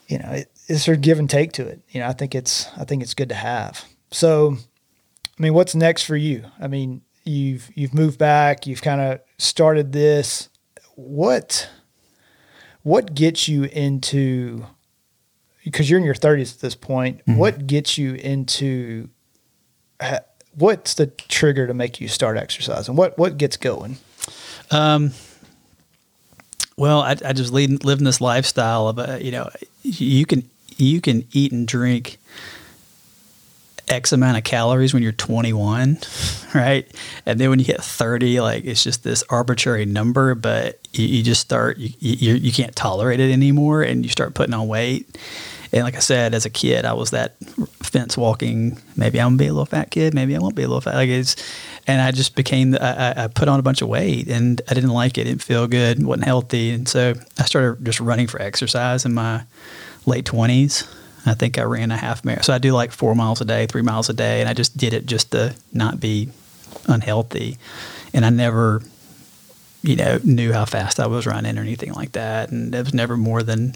[0.09, 1.81] you know, it, it's sort of give and take to it.
[1.91, 3.85] You know, I think it's I think it's good to have.
[4.11, 4.57] So
[5.39, 6.47] I mean, what's next for you?
[6.61, 10.49] I mean, you've you've moved back, you've kind of started this.
[10.95, 11.71] What
[12.83, 14.67] what gets you into
[15.65, 17.21] because you're in your 30s at this point.
[17.37, 19.09] What gets you into
[20.55, 22.97] what's the trigger to make you start exercising?
[22.97, 23.99] What what gets going?
[24.71, 25.13] Um,
[26.77, 29.51] well, I, I just lead, living this lifestyle of, uh, you know,
[29.83, 32.19] you can, you can eat and drink
[33.89, 35.99] X amount of calories when you're 21,
[36.55, 36.87] right?
[37.27, 41.23] And then when you hit 30, like it's just this arbitrary number, but you, you
[41.23, 45.19] just start, you, you, you can't tolerate it anymore and you start putting on weight.
[45.71, 47.37] And like I said, as a kid, I was that
[47.83, 48.79] fence walking.
[48.97, 50.15] Maybe I'm gonna be a little fat kid.
[50.15, 50.95] Maybe I won't be a little fat.
[50.95, 51.37] Like it's,
[51.87, 52.75] and I just became.
[52.75, 55.25] I, I- put on a bunch of weight, and I didn't like it.
[55.25, 56.03] Didn't feel good.
[56.05, 59.43] wasn't healthy, and so I started just running for exercise in my
[60.07, 60.85] late twenties.
[61.29, 62.45] I think I ran a half marathon.
[62.45, 64.77] So I do like four miles a day, three miles a day, and I just
[64.77, 66.31] did it just to not be
[66.87, 67.59] unhealthy.
[68.15, 68.83] And I never,
[69.83, 72.51] you know, knew how fast I was running or anything like that.
[72.51, 73.75] And it was never more than,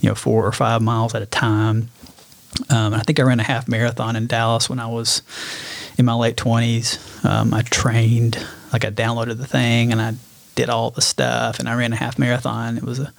[0.00, 1.90] you know, four or five miles at a time.
[2.70, 5.22] Um, I think I ran a half marathon in Dallas when I was
[5.98, 6.98] in my late twenties.
[7.24, 8.38] Um, I trained,
[8.72, 10.14] like I downloaded the thing and I
[10.54, 12.78] did all the stuff, and I ran a half marathon.
[12.78, 13.12] It was a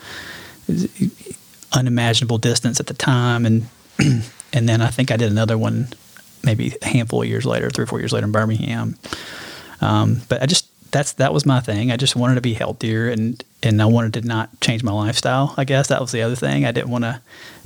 [0.67, 1.37] it was
[1.73, 3.67] unimaginable distance at the time, and
[4.53, 5.87] and then I think I did another one,
[6.43, 8.97] maybe a handful of years later, three or four years later in Birmingham.
[9.81, 11.91] Um, but I just that's that was my thing.
[11.91, 15.53] I just wanted to be healthier, and and I wanted to not change my lifestyle.
[15.57, 16.65] I guess that was the other thing.
[16.65, 17.21] I didn't want to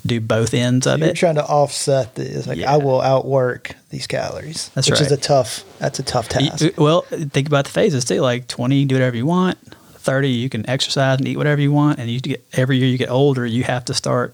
[0.05, 1.15] do both ends of You're it.
[1.17, 2.47] trying to offset this.
[2.47, 2.73] Like Yeah.
[2.73, 4.69] I will outwork these calories.
[4.73, 5.63] That's which is a tough.
[5.77, 6.61] That's a tough task.
[6.61, 8.21] You- Well, think about the phases too.
[8.21, 9.57] Like twenty, you do whatever you want.
[9.95, 11.99] Thirty, you can exercise and eat whatever you want.
[11.99, 14.33] And you get every year you get older, you have to start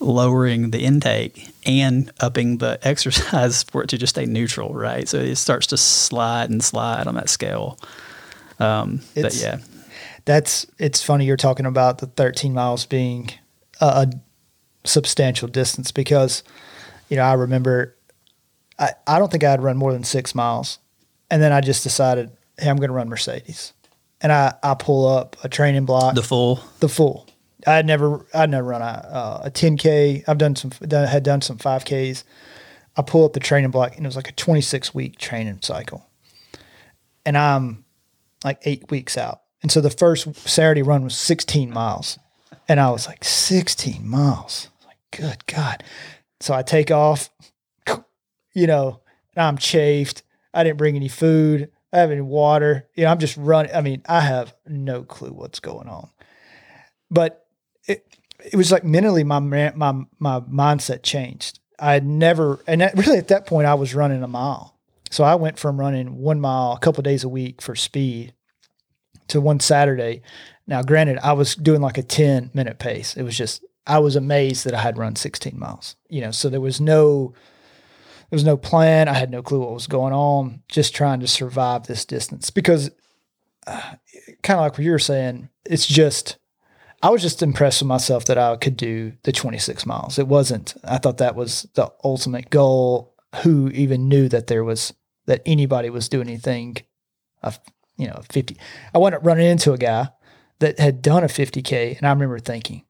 [0.00, 5.08] lowering the intake and upping the exercise for it to just stay neutral, right?
[5.08, 7.78] So it starts to slide and slide on that scale.
[8.58, 9.58] Um, but It's- yeah,
[10.24, 13.30] That's it's funny you're talking about the 13 miles being
[13.80, 14.10] a, a
[14.84, 16.42] substantial distance because
[17.08, 17.96] you know I remember
[18.78, 20.78] I, I don't think I'd run more than six miles,
[21.30, 23.72] and then I just decided hey I'm going to run Mercedes,
[24.20, 26.60] and I I pull up a training block the full.
[26.80, 27.26] the full.
[27.66, 30.24] I had never I'd never run a uh, a 10k.
[30.26, 32.24] I've done some done, had done some 5ks.
[32.96, 36.06] I pull up the training block and it was like a 26 week training cycle,
[37.24, 37.84] and I'm
[38.44, 39.40] like eight weeks out.
[39.62, 42.18] And so the first Saturday run was 16 miles,
[42.68, 44.68] and I was like 16 miles.
[44.86, 45.82] Like good God!
[46.40, 47.30] So I take off,
[48.54, 49.00] you know,
[49.34, 50.22] and I'm chafed.
[50.52, 51.70] I didn't bring any food.
[51.92, 52.88] I have any water.
[52.94, 53.74] You know, I'm just running.
[53.74, 56.10] I mean, I have no clue what's going on
[57.14, 57.43] but
[58.44, 61.60] it was like mentally my my my mindset changed.
[61.78, 64.78] I had never, and that, really at that point I was running a mile.
[65.10, 68.34] So I went from running one mile a couple days a week for speed
[69.28, 70.22] to one Saturday.
[70.66, 73.16] Now, granted, I was doing like a 10 minute pace.
[73.16, 76.48] It was just, I was amazed that I had run 16 miles, you know, so
[76.48, 77.34] there was no,
[78.30, 79.08] there was no plan.
[79.08, 82.90] I had no clue what was going on, just trying to survive this distance because
[83.66, 83.94] uh,
[84.42, 86.38] kind of like what you were saying, it's just,
[87.04, 90.18] I was just impressed with myself that I could do the 26 miles.
[90.18, 93.14] It wasn't, I thought that was the ultimate goal.
[93.42, 94.94] Who even knew that there was,
[95.26, 96.78] that anybody was doing anything
[97.42, 97.60] of,
[97.98, 98.56] you know, 50.
[98.94, 100.08] I wound up running into a guy
[100.60, 101.98] that had done a 50K.
[101.98, 102.84] And I remember thinking,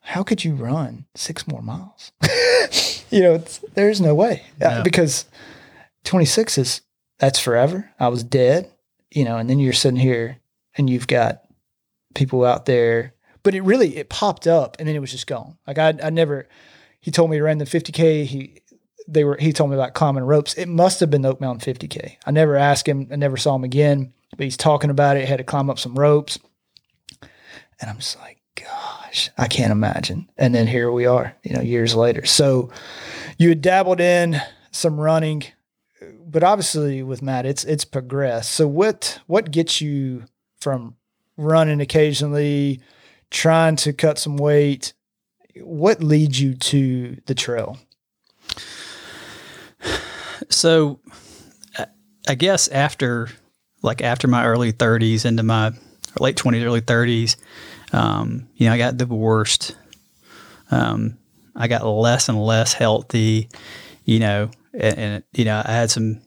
[0.00, 2.10] how could you run six more miles?
[3.10, 3.44] you know,
[3.74, 4.82] there's no way uh, yeah.
[4.82, 5.26] because
[6.02, 6.80] 26 is,
[7.20, 7.88] that's forever.
[8.00, 8.68] I was dead,
[9.12, 10.38] you know, and then you're sitting here
[10.76, 11.41] and you've got
[12.14, 15.58] people out there, but it really, it popped up and then it was just gone.
[15.66, 16.48] Like I, I never,
[17.00, 18.24] he told me to run the 50K.
[18.24, 18.60] He,
[19.08, 20.54] they were, he told me about climbing ropes.
[20.54, 22.16] It must have been the Oak Mountain 50K.
[22.24, 23.08] I never asked him.
[23.10, 25.28] I never saw him again, but he's talking about it.
[25.28, 26.38] Had to climb up some ropes.
[27.80, 30.30] And I'm just like, gosh, I can't imagine.
[30.36, 32.24] And then here we are, you know, years later.
[32.24, 32.70] So
[33.38, 34.40] you had dabbled in
[34.70, 35.44] some running,
[36.24, 38.52] but obviously with Matt, it's it's progressed.
[38.52, 40.24] So what what gets you
[40.60, 40.96] from
[41.36, 42.80] running occasionally,
[43.30, 44.92] trying to cut some weight?
[45.56, 47.78] What leads you to the trail?
[50.48, 51.00] So
[52.28, 53.28] I guess after
[53.82, 55.72] like after my early 30s into my
[56.20, 57.36] late 20s, early 30s,
[57.92, 59.76] um, you know, I got divorced.
[60.70, 61.18] Um,
[61.54, 63.50] I got less and less healthy,
[64.04, 66.20] you know, and, and, you know, I had some,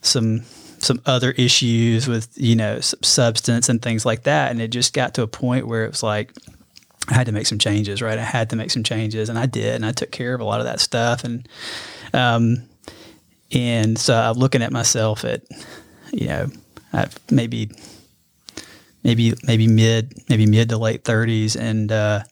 [0.00, 0.44] some,
[0.82, 4.50] some other issues with, you know, substance and things like that.
[4.50, 6.32] And it just got to a point where it was like,
[7.08, 8.18] I had to make some changes, right?
[8.18, 9.76] I had to make some changes and I did.
[9.76, 11.24] And I took care of a lot of that stuff.
[11.24, 11.48] And,
[12.12, 12.68] um,
[13.52, 15.42] and so I'm looking at myself at,
[16.12, 16.48] you know,
[16.92, 17.70] at maybe
[19.02, 22.22] maybe maybe mid maybe mid to late 30s and uh,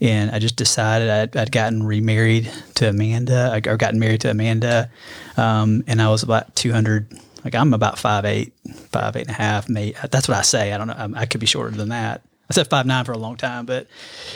[0.00, 4.90] and I just decided I'd, I'd, gotten remarried to Amanda I gotten married to Amanda
[5.36, 8.52] um, and I was about 200 like I'm about five eight
[8.90, 11.40] five eight and a half maybe that's what I say I don't know I could
[11.40, 13.86] be shorter than that I said five nine for a long time but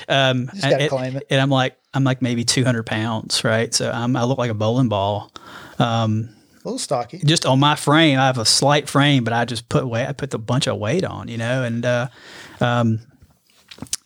[0.08, 4.38] um, and, and, I'm like I'm like maybe 200 pounds right so I'm, I look
[4.38, 5.32] like a bowling ball
[5.80, 6.30] um,
[6.64, 7.22] a little stocky.
[7.24, 10.06] Just on my frame, I have a slight frame, but I just put weight.
[10.06, 12.08] I put a bunch of weight on, you know, and uh,
[12.60, 13.00] um,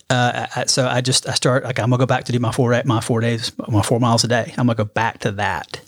[0.09, 2.53] uh, I, so I just I start like I'm gonna go back to do my
[2.53, 4.53] four my four days my four miles a day.
[4.57, 5.81] I'm gonna go back to that.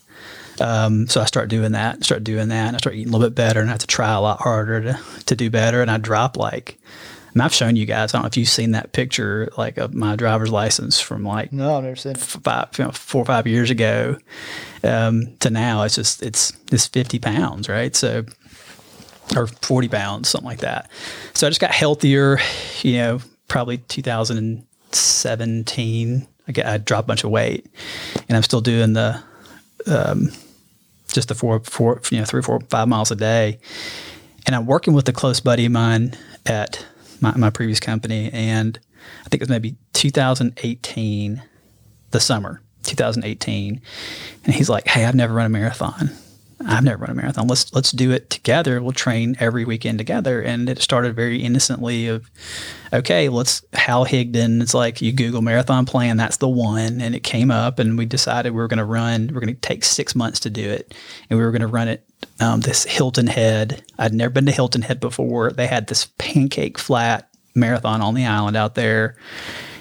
[0.59, 3.29] Um, so I start doing that, start doing that, and I start eating a little
[3.29, 5.81] bit better, and I have to try a lot harder to to do better.
[5.81, 6.79] And I drop like
[7.37, 8.13] and I've shown you guys.
[8.13, 11.53] I don't know if you've seen that picture, like of my driver's license from like
[11.53, 14.17] no, I've never seen five, you know, four or five years ago
[14.83, 15.83] um, to now.
[15.83, 17.95] It's just it's it's fifty pounds, right?
[17.95, 18.25] So
[19.35, 20.89] or forty pounds, something like that.
[21.35, 22.39] So I just got healthier.
[22.81, 26.27] You know, probably 2017.
[26.47, 27.67] I, get, I dropped a bunch of weight,
[28.27, 29.21] and I'm still doing the
[29.85, 30.31] um,
[31.17, 33.57] just the four, four, you know, three, four, five miles a day.
[34.45, 36.13] And I'm working with a close buddy of mine
[36.45, 36.85] at
[37.21, 38.79] my, my previous company, and
[39.25, 41.41] I think it was maybe 2018,
[42.11, 43.81] the summer 2018,
[44.45, 46.11] and he's like, "Hey, I've never run a marathon.
[46.65, 47.47] I've never run a marathon.
[47.47, 48.81] Let's let's do it together.
[48.81, 52.29] We'll train every weekend together." And it started very innocently of,
[52.91, 54.61] okay, let's Hal Higdon.
[54.61, 58.05] It's like you Google marathon plan, that's the one, and it came up, and we
[58.05, 59.29] decided we were going to run.
[59.33, 60.95] We're going to take six months to do it,
[61.29, 62.07] and we were going to run it
[62.39, 63.83] um, this Hilton Head.
[63.99, 65.51] I'd never been to Hilton Head before.
[65.51, 69.15] They had this pancake flat marathon on the island out there,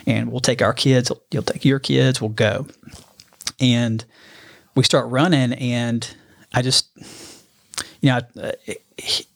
[0.07, 1.11] and we'll take our kids.
[1.31, 2.21] You'll take your kids.
[2.21, 2.67] We'll go,
[3.61, 4.05] and
[4.75, 6.15] we start running, and
[6.55, 6.89] I just,
[8.01, 8.21] you know,
[8.97, 9.27] he,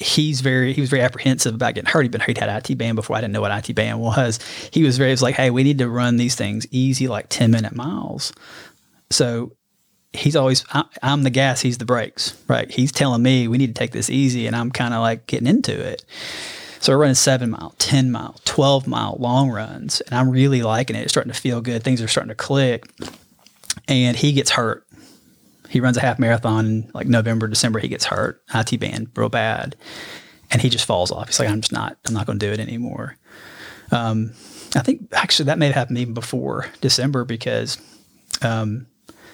[0.00, 2.02] he's very he was very apprehensive about getting hurt.
[2.02, 3.16] He'd been he'd had IT band before.
[3.16, 4.38] I didn't know what IT band was.
[4.72, 7.26] He was very he was like, hey, we need to run these things easy, like
[7.28, 8.32] ten minute miles.
[9.10, 9.52] So
[10.12, 12.70] he's always I, am the gas, he's the brakes, right?
[12.70, 15.48] He's telling me we need to take this easy, and I'm kind of like getting
[15.48, 16.04] into it.
[16.80, 20.96] So we're running seven mile, ten mile, twelve mile long runs, and I'm really liking
[20.96, 21.02] it.
[21.02, 21.82] It's starting to feel good.
[21.82, 22.88] Things are starting to click,
[23.88, 24.86] and he gets hurt.
[25.68, 27.78] He runs a half marathon in like November, December.
[27.78, 29.76] He gets hurt, IT band, real bad,
[30.50, 31.28] and he just falls off.
[31.28, 33.16] He's like, I'm just not, I'm not going to do it anymore.
[33.90, 34.32] Um,
[34.76, 37.78] I think actually that may have happened even before December because
[38.42, 38.86] um,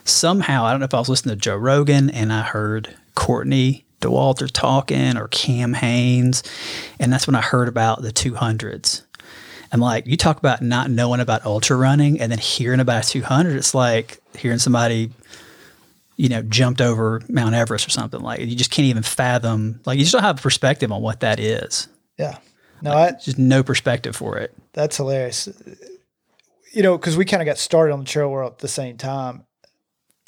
[0.05, 3.85] somehow, I don't know if I was listening to Joe Rogan and I heard Courtney
[4.01, 6.43] Dauwalter talking or Cam Hanes.
[7.01, 9.03] And that's when I heard about the 200s.
[9.72, 13.57] And like, you talk about not knowing about ultra running and then hearing about 200,
[13.57, 15.11] it's like hearing somebody,
[16.17, 18.21] you know, jumped over Mount Everest or something.
[18.21, 21.21] Like, you just can't even fathom, like, you just don't have a perspective on what
[21.21, 21.89] that is.
[22.19, 22.39] Yeah.
[22.83, 24.55] No, I, Just no perspective for it.
[24.75, 25.49] That's hilarious.
[26.73, 28.99] You know, because we kind of got started on the trail world at the same
[28.99, 29.45] time,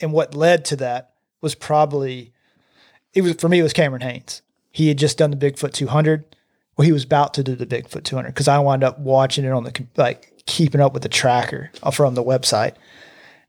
[0.00, 1.12] and what led to that
[1.42, 2.32] was probably
[3.12, 3.58] it was for me.
[3.58, 4.42] It was Cameron Hanes.
[4.70, 6.36] He had just done the Bigfoot 200.
[6.76, 9.50] Well, he was about to do the Bigfoot 200 because I wound up watching it
[9.50, 12.74] on the like keeping up with the tracker from the website,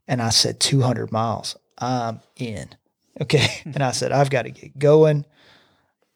[0.06, 1.56] and I said 200 miles.
[1.78, 2.68] I'm in.
[3.20, 5.26] Okay, and I said I've got to get going,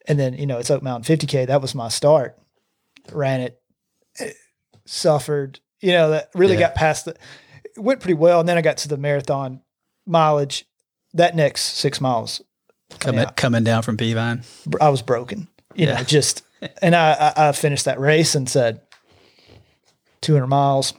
[0.06, 1.46] and then you know it's Oak Mountain 50k.
[1.48, 2.38] That was my start.
[3.12, 3.58] Ran it
[4.84, 5.60] suffered.
[5.80, 6.60] You know, that really Yeah.
[6.60, 7.16] got past the.
[7.64, 9.60] It went pretty well, and then I got to the marathon
[10.06, 10.66] mileage.
[11.14, 12.40] That next six miles,
[12.98, 14.44] Coming, coming down from Peavine.
[14.80, 15.48] I was broken.
[15.74, 15.94] You Yeah.
[15.96, 16.42] know, just
[16.82, 18.80] and I, I I finished that race and said,
[20.20, 20.94] two hundred miles.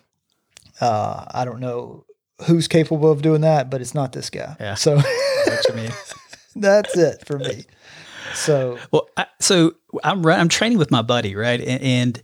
[0.82, 2.06] Uh, I don't know
[2.48, 4.56] who's capable of doing that, but it's not this guy.
[4.60, 4.76] Yeah.
[4.76, 4.96] So
[5.46, 5.92] What you mean?
[6.56, 7.66] that's it for me.
[8.34, 9.74] So Well, I, so
[10.04, 11.60] I'm I'm training with my buddy, right?
[11.60, 12.24] And, and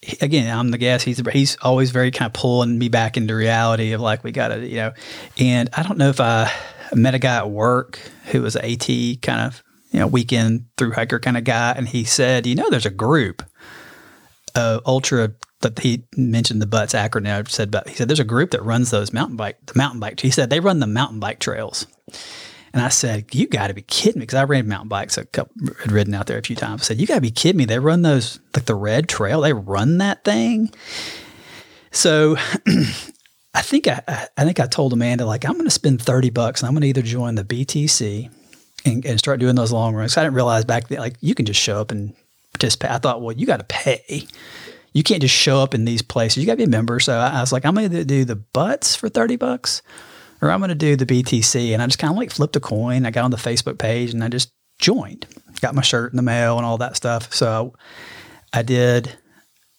[0.00, 1.04] he- again, I'm the guest.
[1.04, 4.48] He's he's always very kind of pulling me back into reality of like we got
[4.48, 4.92] to, you know.
[5.38, 6.50] And I don't know if I
[6.94, 8.86] met a guy at work who was an AT
[9.22, 12.70] kind of you know weekend through hiker kind of guy, and he said, you know,
[12.70, 13.42] there's a group,
[14.54, 15.32] uh, ultra.
[15.60, 17.48] That he mentioned the Butts acronym.
[17.48, 20.20] Said, but he said there's a group that runs those mountain bike, the mountain bike.
[20.20, 21.86] He said they run the mountain bike trails.
[22.72, 25.24] And I said, "You got to be kidding me!" Because I ran mountain bikes, a
[25.24, 26.82] couple, had ridden out there a few times.
[26.82, 27.64] I said, "You got to be kidding me!
[27.64, 29.40] They run those like the red trail.
[29.40, 30.70] They run that thing."
[31.90, 32.36] So,
[33.54, 36.30] I think I, I I think I told Amanda like I'm going to spend thirty
[36.30, 38.30] bucks and I'm going to either join the BTC
[38.84, 40.16] and, and start doing those long runs.
[40.16, 42.14] I didn't realize back then like you can just show up and
[42.52, 42.90] participate.
[42.90, 44.26] I thought, well, you got to pay.
[44.92, 46.38] You can't just show up in these places.
[46.38, 46.98] You got to be a member.
[47.00, 49.82] So I, I was like, I'm going to do the butts for thirty bucks
[50.40, 51.72] or I'm going to do the BTC.
[51.72, 53.06] And I just kind of like flipped a coin.
[53.06, 55.26] I got on the Facebook page and I just joined,
[55.60, 57.32] got my shirt in the mail and all that stuff.
[57.34, 57.74] So
[58.52, 59.16] I did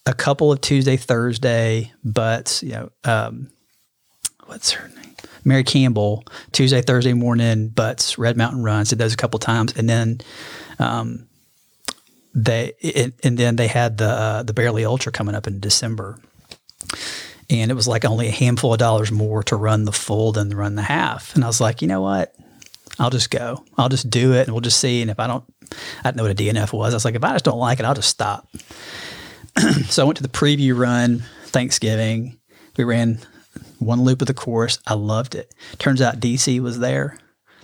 [0.06, 3.50] a couple of Tuesday, Thursday, but, you know, um,
[4.46, 5.16] what's her name?
[5.46, 9.74] Mary Campbell, Tuesday, Thursday morning, butts, Red Mountain runs, did those a couple times.
[9.78, 10.20] And then,
[10.80, 11.29] um,
[12.34, 16.20] they, it, and then they had the, uh, the Barely Ultra coming up in December
[17.50, 20.52] and it was like only a handful of dollars more to run the full than
[20.52, 21.34] to run the half.
[21.36, 22.36] And I was like, you know what?
[23.00, 23.64] I'll just go.
[23.78, 25.02] I'll just do it, and we'll just see.
[25.02, 25.44] And if I don't,
[26.04, 26.94] I didn't know what a DNF was.
[26.94, 28.48] I was like, if I just don't like it, I'll just stop.
[29.86, 32.38] so I went to the preview run Thanksgiving.
[32.78, 33.20] We ran
[33.80, 34.80] one loop of the course.
[34.86, 35.54] I loved it.
[35.80, 37.18] Turns out DC was there.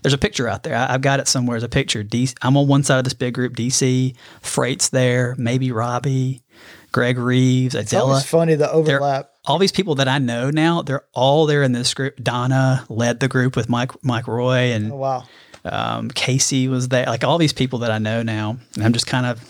[0.05, 0.75] There's a picture out there.
[0.75, 2.03] I, I've got it somewhere as a picture.
[2.03, 3.55] DC, I'm on one side of this big group.
[3.55, 5.33] DC, Freight's there.
[5.35, 6.43] Maybe Robbie,
[6.91, 9.31] Greg Reeves, it's Adela always funny the overlap.
[9.45, 12.17] all these people that I know now, they're all there in this group.
[12.21, 15.23] Donna led the group with Mike Mike Roy and Oh, wow.
[15.65, 17.07] um, Casey was there.
[17.07, 19.43] Like all these people that I know now, and I'm just kind of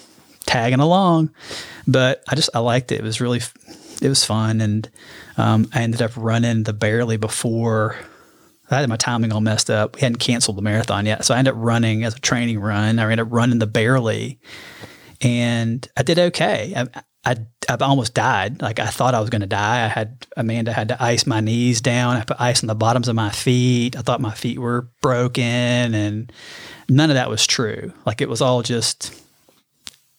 [0.46, 1.32] tagging along.
[1.86, 3.00] But I just I liked it.
[3.02, 3.42] It was really
[4.02, 4.90] it was fun, and
[5.38, 7.98] um, I ended up running the barely before.
[8.70, 9.96] I had my timing all messed up.
[9.96, 13.00] We hadn't canceled the marathon yet, so I ended up running as a training run.
[13.00, 14.40] I ended up running the barely,
[15.22, 16.74] and I did okay.
[16.76, 17.38] I, I,
[17.70, 18.62] I almost died.
[18.62, 19.86] Like I thought I was going to die.
[19.86, 22.18] I had Amanda had to ice my knees down.
[22.18, 23.96] I put ice on the bottoms of my feet.
[23.96, 26.32] I thought my feet were broken, and
[26.90, 27.94] none of that was true.
[28.06, 29.22] Like it was all just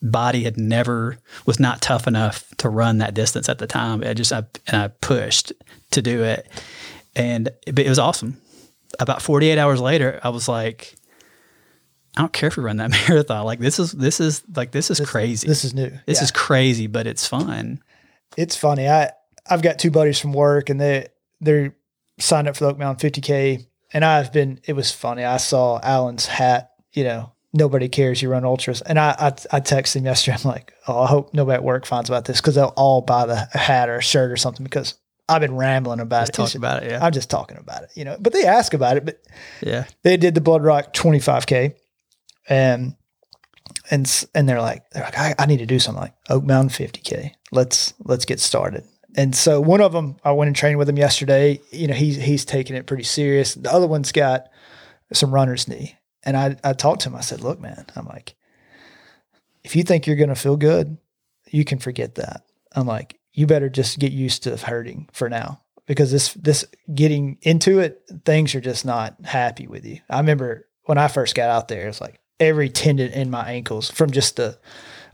[0.02, 4.02] body had never was not tough enough to run that distance at the time.
[4.04, 5.52] I just I, and I pushed
[5.92, 6.48] to do it,
[7.16, 8.40] and it was awesome.
[9.00, 10.94] About 48 hours later, I was like,
[12.16, 13.44] I don't care if we run that marathon.
[13.44, 15.46] Like this is this is like this is crazy.
[15.48, 15.90] This is new.
[16.06, 16.24] This Yeah.
[16.24, 17.82] is crazy, but it's fun.
[18.36, 18.88] it's funny.
[18.88, 19.10] I
[19.48, 21.08] I've got two buddies from work, and they
[21.40, 21.74] they're
[22.18, 24.60] signed up for the Oak Mountain 50k, and I've been.
[24.66, 25.24] It was funny.
[25.24, 26.70] I saw Alan's hat.
[26.94, 30.38] You know, nobody cares you run ultras, and I I, I texted him yesterday.
[30.42, 33.26] I'm like, oh, I hope nobody at work finds about this because they'll all buy
[33.26, 34.94] the hat or a shirt or something because
[35.28, 36.32] I've been rambling about Let's it.
[36.34, 36.90] talk It's- about it.
[36.92, 38.16] Yeah, I'm just talking about it, you know.
[38.20, 39.20] But they ask about it, but
[39.60, 39.84] yeah.
[40.02, 41.74] they did the Blood Rock 25k,
[42.48, 42.94] and
[43.90, 46.70] and and they're like they're like I, I need to do something like Oak Mountain
[46.70, 47.32] 50k.
[47.52, 48.84] Let's let's get started.
[49.18, 51.60] And so one of them, I went and trained with him yesterday.
[51.70, 53.54] You know, he's he's taking it pretty serious.
[53.54, 54.48] The other one's got
[55.12, 57.16] some runner's knee, and I I talked to him.
[57.16, 58.34] I said, look, man, I'm like,
[59.64, 60.98] if you think you're gonna feel good,
[61.48, 62.42] you can forget that.
[62.74, 67.38] I'm like, you better just get used to hurting for now because this this getting
[67.42, 70.00] into it, things are just not happy with you.
[70.10, 73.90] I remember when I first got out there, it's like every tendon in my ankles
[73.90, 74.58] from just the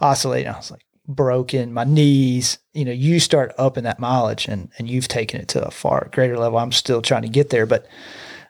[0.01, 0.53] oscillating.
[0.53, 2.59] I was like broken, my knees.
[2.73, 5.73] You know, you start up in that mileage, and and you've taken it to a
[5.73, 6.61] far greater level.
[6.61, 7.89] I'm still trying to get there, but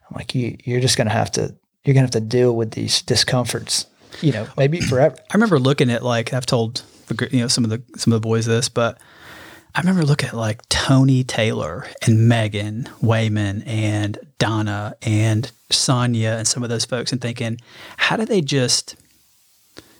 [0.08, 0.58] I'm like you.
[0.64, 1.56] You're just gonna have to.
[1.84, 3.86] You're gonna have to deal with these discomforts.
[4.20, 5.16] You know, maybe forever.
[5.18, 6.82] I remember looking at like I've told
[7.30, 8.98] you know some of the some of the boys this, but
[9.74, 16.46] I remember looking at like Tony Taylor and Megan Wayman and Donna and Sonia and
[16.46, 17.58] some of those folks and thinking,
[17.96, 18.96] how do they just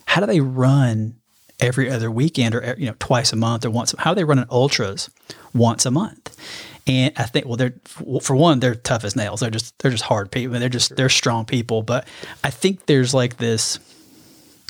[0.05, 1.15] how do they run
[1.59, 3.95] every other weekend or you know twice a month or once?
[3.97, 5.09] How do they run an ultras
[5.53, 6.37] once a month?
[6.85, 7.73] And I think, well, they're
[8.21, 9.39] for one, they're tough as nails.
[9.39, 10.59] They're just they're just hard people.
[10.59, 11.81] They're just they're strong people.
[11.81, 12.07] But
[12.43, 13.79] I think there's like this.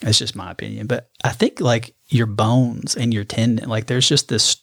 [0.01, 4.07] It's just my opinion, but I think like your bones and your tendon, like there's
[4.07, 4.57] just this.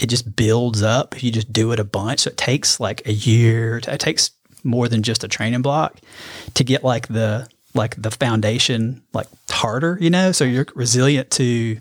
[0.00, 1.14] It just builds up.
[1.14, 2.20] if You just do it a bunch.
[2.20, 3.80] So it takes like a year.
[3.86, 4.30] It takes
[4.64, 6.00] more than just a training block
[6.54, 9.98] to get like the like the foundation like harder.
[10.00, 11.78] You know, so you're resilient to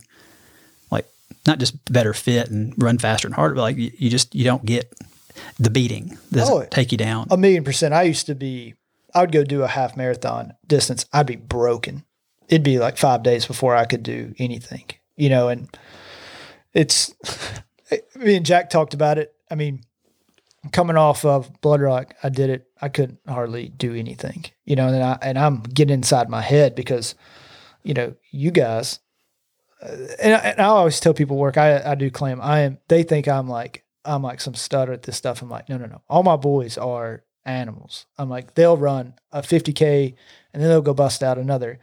[0.92, 1.08] like
[1.48, 4.44] not just better fit and run faster and harder, but like you, you just you
[4.44, 4.94] don't get
[5.60, 7.28] the beating doesn't oh, take you down.
[7.32, 7.94] A million percent.
[7.94, 8.76] I used to be.
[9.14, 11.06] I would go do a half marathon distance.
[11.12, 12.06] I'd be broken.
[12.48, 14.86] It'd be like five days before I could do anything.
[15.16, 15.70] You know, and
[16.74, 17.14] it's
[18.16, 19.34] me and Jack talked about it.
[19.50, 19.82] I mean,
[20.72, 22.68] coming off of Blood Rock, I did it.
[22.82, 24.46] I couldn't hardly do anything.
[24.66, 27.16] You know, and I and I'm getting inside my head because,
[27.84, 29.00] you know, you guys
[29.82, 31.58] uh, and, I, and I always tell people work.
[31.58, 32.78] I I do claim I am.
[32.88, 35.42] They think I'm like I'm like some stutter at this stuff.
[35.42, 36.02] I'm like no no no.
[36.10, 38.06] All my boys are animals.
[38.18, 40.14] I'm like they'll run a 50k
[40.54, 41.80] and then they'll go bust out another,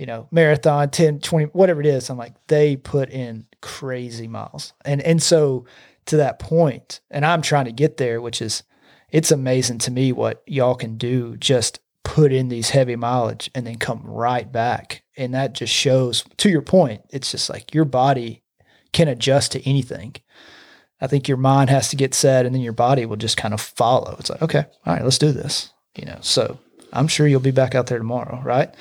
[0.00, 2.08] you know, marathon 10 20 whatever it is.
[2.08, 4.72] I'm like they put in crazy miles.
[4.82, 5.66] And and so
[6.06, 8.62] to that point, and I'm trying to get there, which is
[9.10, 13.66] it's amazing to me what y'all can do just put in these heavy mileage and
[13.66, 15.02] then come right back.
[15.18, 18.42] And that just shows, to your point, it's just like your body
[18.92, 20.16] can adjust to anything.
[21.02, 23.52] I think your mind has to get set and then your body will just kind
[23.52, 24.16] of follow.
[24.18, 25.72] It's like, okay, all right, let's do this.
[25.94, 26.58] You know, so
[26.92, 28.74] I'm sure you'll be back out there tomorrow, right?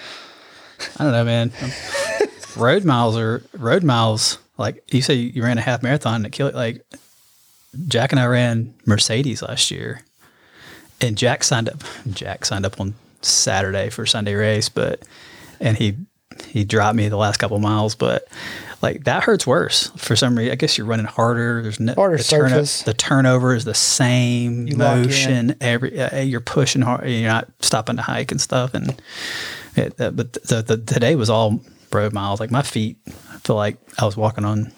[0.97, 1.51] I don't know, man.
[2.55, 4.37] road miles are road miles.
[4.57, 6.53] Like you say, you ran a half marathon and it killed.
[6.53, 6.85] Like
[7.87, 10.01] Jack and I ran Mercedes last year,
[11.01, 11.83] and Jack signed up.
[12.11, 15.01] Jack signed up on Saturday for Sunday race, but
[15.59, 15.95] and he
[16.47, 18.27] he dropped me the last couple miles, but
[18.81, 20.51] like that hurts worse for some reason.
[20.51, 21.61] I guess you're running harder.
[21.61, 22.83] There's no harder the surface.
[22.83, 25.55] the turnover is the same you motion.
[25.59, 27.09] Every uh, you're pushing hard.
[27.09, 28.73] You're not stopping to hike and stuff.
[28.73, 29.01] And
[29.79, 31.59] it, uh, but the, the, today was all
[31.91, 32.39] road miles.
[32.39, 34.71] Like my feet, I feel like I was walking on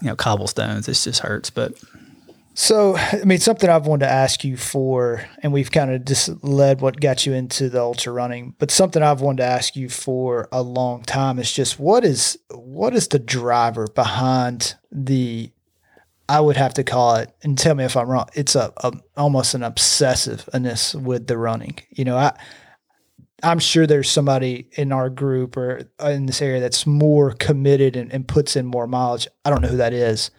[0.00, 0.88] you know cobblestones.
[0.88, 1.74] It just hurts, but
[2.58, 6.42] so, I mean, something I've wanted to ask you for, and we've kind of just
[6.42, 9.90] led what got you into the ultra running, but something I've wanted to ask you
[9.90, 15.52] for a long time is just what is what is the driver behind the
[16.30, 18.28] I would have to call it, and tell me if I'm wrong.
[18.34, 21.78] It's a, a almost an obsessiveness with the running.
[21.90, 22.32] You know, I
[23.42, 28.12] I'm sure there's somebody in our group or in this area that's more committed and,
[28.12, 29.28] and puts in more mileage.
[29.44, 30.30] I don't know who that is.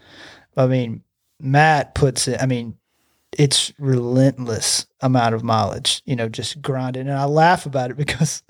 [0.55, 1.03] I mean,
[1.39, 2.75] Matt puts it, I mean,
[3.37, 7.07] it's relentless amount of mileage, you know, just grinding.
[7.07, 8.41] And I laugh about it because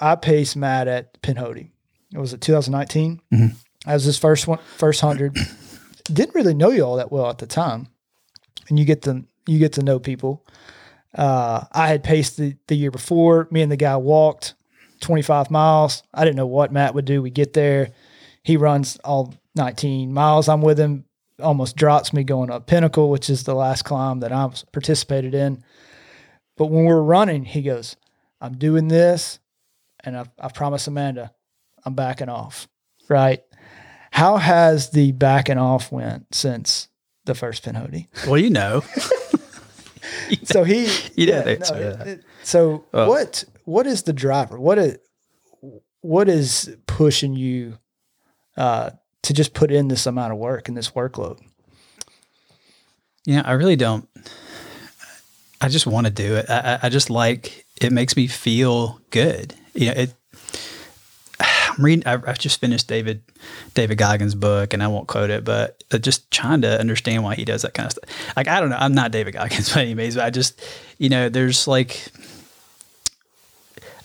[0.00, 1.70] I paced Matt at Pinhoti.
[2.12, 3.20] It was it 2019.
[3.32, 3.46] Mm-hmm.
[3.86, 5.36] That was his first one, first hundred.
[6.04, 7.88] Didn't really know you all that well at the time,
[8.68, 10.44] and you get to you get to know people.
[11.16, 13.48] Uh, I had paced the, the year before.
[13.50, 14.54] Me and the guy walked
[15.00, 16.02] 25 miles.
[16.12, 17.22] I didn't know what Matt would do.
[17.22, 17.90] We get there.
[18.42, 20.48] He runs all 19 miles.
[20.48, 21.06] I'm with him
[21.40, 25.62] almost drops me going up Pinnacle, which is the last climb that I've participated in.
[26.56, 27.96] But when we're running, he goes,
[28.40, 29.38] I'm doing this,
[30.04, 31.32] and I've, I've promised Amanda
[31.84, 32.68] I'm backing off.
[33.08, 33.42] Right?
[34.10, 36.88] How has the backing off went since
[37.24, 38.08] the first Pinhoti?
[38.26, 38.82] Well, you know.
[40.44, 40.84] so he,
[41.14, 44.58] you yeah, no, it, so well, what what is the driver?
[44.58, 44.98] What is
[46.00, 47.78] what is pushing you
[48.56, 48.90] uh,
[49.22, 51.40] to just put in this amount of work and this workload?
[53.24, 54.08] Yeah, I really don't.
[55.60, 56.48] I just want to do it.
[56.48, 59.54] I, I just like it makes me feel good.
[59.74, 60.14] You know, it.
[61.76, 62.06] I'm reading.
[62.06, 63.22] I, I just finished David
[63.74, 67.44] David Goggins' book, and I won't quote it, but just trying to understand why he
[67.44, 68.36] does that kind of stuff.
[68.36, 68.78] Like I don't know.
[68.78, 70.60] I'm not David Goggins by any means, but I just,
[70.98, 72.10] you know, there's like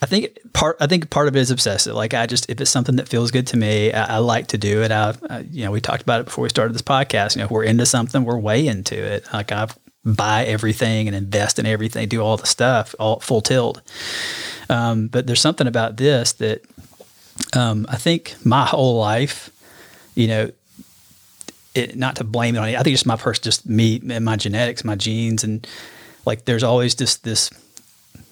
[0.02, 1.94] I think part I think part of it is obsessive.
[1.94, 4.58] Like I just if it's something that feels good to me, I, I like to
[4.58, 4.92] do it.
[4.92, 5.16] I,
[5.50, 7.36] you know we talked about it before we started this podcast.
[7.36, 9.28] You know, if we're into something, we're way into it.
[9.32, 9.68] Like I
[10.04, 13.82] buy everything and invest in everything, do all the stuff, all full tilt.
[14.70, 16.64] Um, but there's something about this that
[17.54, 19.50] um, I think my whole life,
[20.16, 20.52] you know,
[21.74, 22.66] it, not to blame it on.
[22.66, 25.66] I think it's my person, just me and my genetics, my genes, and
[26.26, 27.50] like there's always just this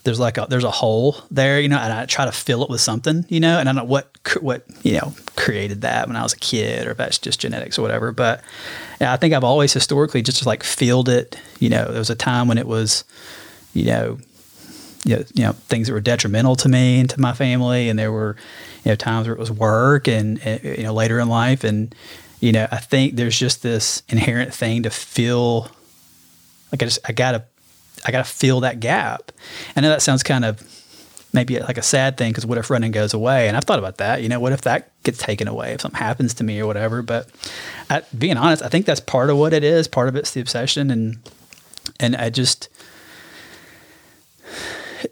[0.03, 2.69] there's like a there's a hole there, you know, and I try to fill it
[2.69, 4.09] with something, you know, and I don't know what
[4.41, 7.77] what you know created that when I was a kid, or if that's just genetics
[7.77, 8.11] or whatever.
[8.11, 8.41] But
[8.99, 11.37] I think I've always historically just like filled it.
[11.59, 13.03] You know, there was a time when it was,
[13.73, 14.19] you know,
[15.05, 17.99] you know, you know things that were detrimental to me and to my family, and
[17.99, 18.35] there were
[18.83, 21.93] you know times where it was work and, and you know later in life, and
[22.39, 25.69] you know I think there's just this inherent thing to feel
[26.71, 27.45] like I just I gotta
[28.05, 29.31] I got to fill that gap.
[29.75, 30.61] I know that sounds kind of
[31.33, 33.47] maybe like a sad thing because what if running goes away?
[33.47, 34.21] And I've thought about that.
[34.21, 37.01] You know, what if that gets taken away if something happens to me or whatever?
[37.01, 37.29] But
[37.89, 39.87] I, being honest, I think that's part of what it is.
[39.87, 41.17] Part of it's the obsession, and
[41.99, 42.69] and I just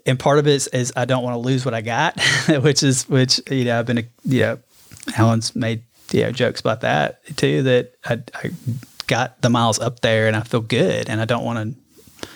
[0.06, 2.82] and part of it is, is I don't want to lose what I got, which
[2.82, 4.58] is which you know I've been a, you know
[5.16, 5.82] Alan's made
[6.12, 8.50] you know jokes about that too that I, I
[9.06, 12.28] got the miles up there and I feel good and I don't want to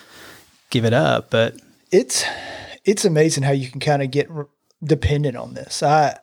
[0.70, 1.30] give it up.
[1.30, 2.24] But it's
[2.84, 4.46] it's amazing how you can kind of get re-
[4.82, 5.82] dependent on this.
[5.82, 6.18] I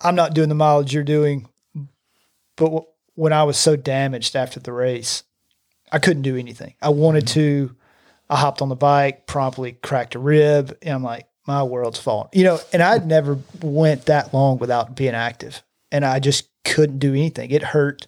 [0.00, 1.48] I'm not doing the mileage you're doing,
[2.54, 5.22] but w- when I was so damaged after the race,
[5.90, 6.74] I couldn't do anything.
[6.80, 7.66] I wanted mm-hmm.
[7.68, 7.76] to.
[8.28, 12.28] I hopped on the bike, promptly cracked a rib, and I'm like, my world's falling.
[12.32, 15.62] You know, and I'd never went that long without being active,
[15.92, 17.50] and I just couldn't do anything.
[17.50, 18.06] It hurt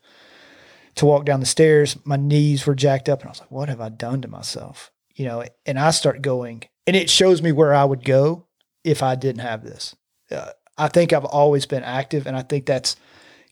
[0.97, 1.97] to walk down the stairs.
[2.05, 4.91] My knees were jacked up, and I was like, what have I done to myself?
[5.19, 8.47] you know, and I start going, and it shows me where I would go
[8.85, 9.97] if I didn't have this.
[10.31, 12.97] Uh, I think I've always been active, and I think that's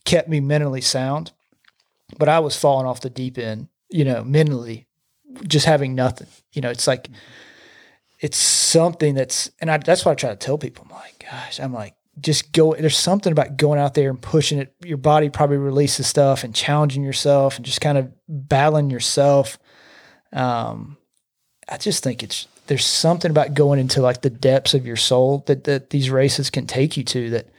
[0.05, 1.33] kept me mentally sound.
[2.17, 4.86] But I was falling off the deep end, you know, mentally,
[5.47, 6.27] just having nothing.
[6.53, 7.09] You know, it's like
[8.19, 10.87] it's something that's, and I, that's what I try to tell people.
[10.89, 12.73] I'm like, gosh, I'm like, just go.
[12.73, 14.73] There's something about going out there and pushing it.
[14.83, 19.59] Your body probably releases stuff and challenging yourself and just kind of battling yourself.
[20.33, 20.97] Um,
[21.69, 25.43] I just think it's there's something about going into like the depths of your soul
[25.47, 27.49] that that these races can take you to that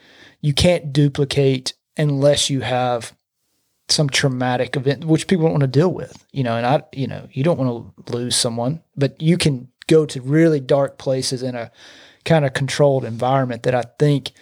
[0.40, 3.14] you can't duplicate unless you have
[3.88, 7.06] some traumatic event which people don't want to deal with you know and i you
[7.06, 11.42] know you don't want to lose someone but you can go to really dark places
[11.42, 11.70] in a
[12.24, 14.32] kind of controlled environment that i think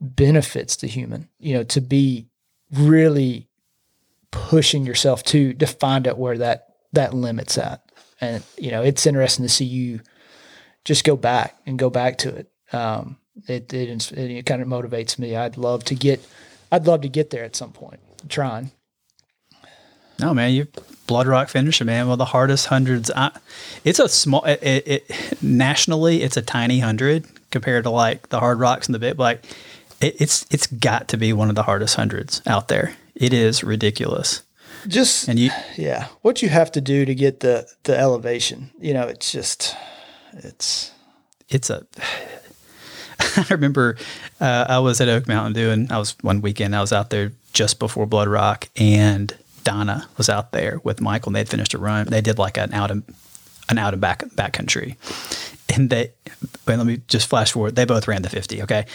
[0.00, 2.28] benefits the human you know to be
[2.72, 3.48] really
[4.30, 7.82] pushing yourself to to find out where that that limit's at
[8.20, 10.00] and you know it's interesting to see you
[10.84, 12.50] just go back and go back to it.
[12.72, 13.18] Um,
[13.48, 15.34] it, it, it kind of motivates me.
[15.34, 16.26] I'd love to get,
[16.70, 18.00] I'd love to get there at some point.
[18.28, 18.70] Trying.
[20.18, 20.66] No man, you
[21.06, 22.06] blood rock finisher, man.
[22.06, 23.10] Well, the hardest hundreds.
[23.10, 23.32] I,
[23.84, 24.44] it's a small.
[24.44, 28.98] It, it, it, nationally, it's a tiny hundred compared to like the Hardrocks and the
[28.98, 29.18] bit.
[29.18, 29.44] Like
[30.00, 32.94] it, it's it's got to be one of the hardest hundreds out there.
[33.14, 34.42] It is ridiculous
[34.86, 38.92] just and you yeah what you have to do to get the the elevation you
[38.92, 39.74] know it's just
[40.34, 40.92] it's
[41.48, 41.86] it's a
[43.18, 43.96] I remember
[44.40, 47.32] uh, I was at Oak Mountain doing I was one weekend I was out there
[47.52, 49.34] just before Blood Rock and
[49.64, 52.72] Donna was out there with Michael and they'd finished a run they did like an
[52.72, 53.02] out and
[53.68, 54.96] an out and back backcountry
[55.74, 56.12] and they
[56.66, 58.86] let me just flash forward they both ran the 50 okay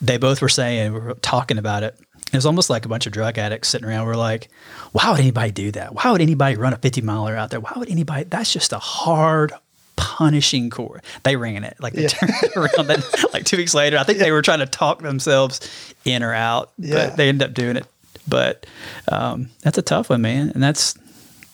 [0.00, 1.98] they both were saying we were talking about it
[2.32, 4.06] it was almost like a bunch of drug addicts sitting around.
[4.06, 4.48] We're like,
[4.92, 5.94] why would anybody do that?
[5.94, 7.60] Why would anybody run a 50 miler out there?
[7.60, 8.24] Why would anybody?
[8.24, 9.52] That's just a hard,
[9.96, 11.02] punishing core.
[11.22, 12.08] They ran it like they yeah.
[12.08, 12.86] turned around.
[12.86, 13.02] Then,
[13.32, 14.24] like two weeks later, I think yeah.
[14.24, 17.08] they were trying to talk themselves in or out, yeah.
[17.08, 17.86] but they ended up doing it.
[18.28, 18.66] But
[19.10, 20.50] um, that's a tough one, man.
[20.50, 20.96] And that's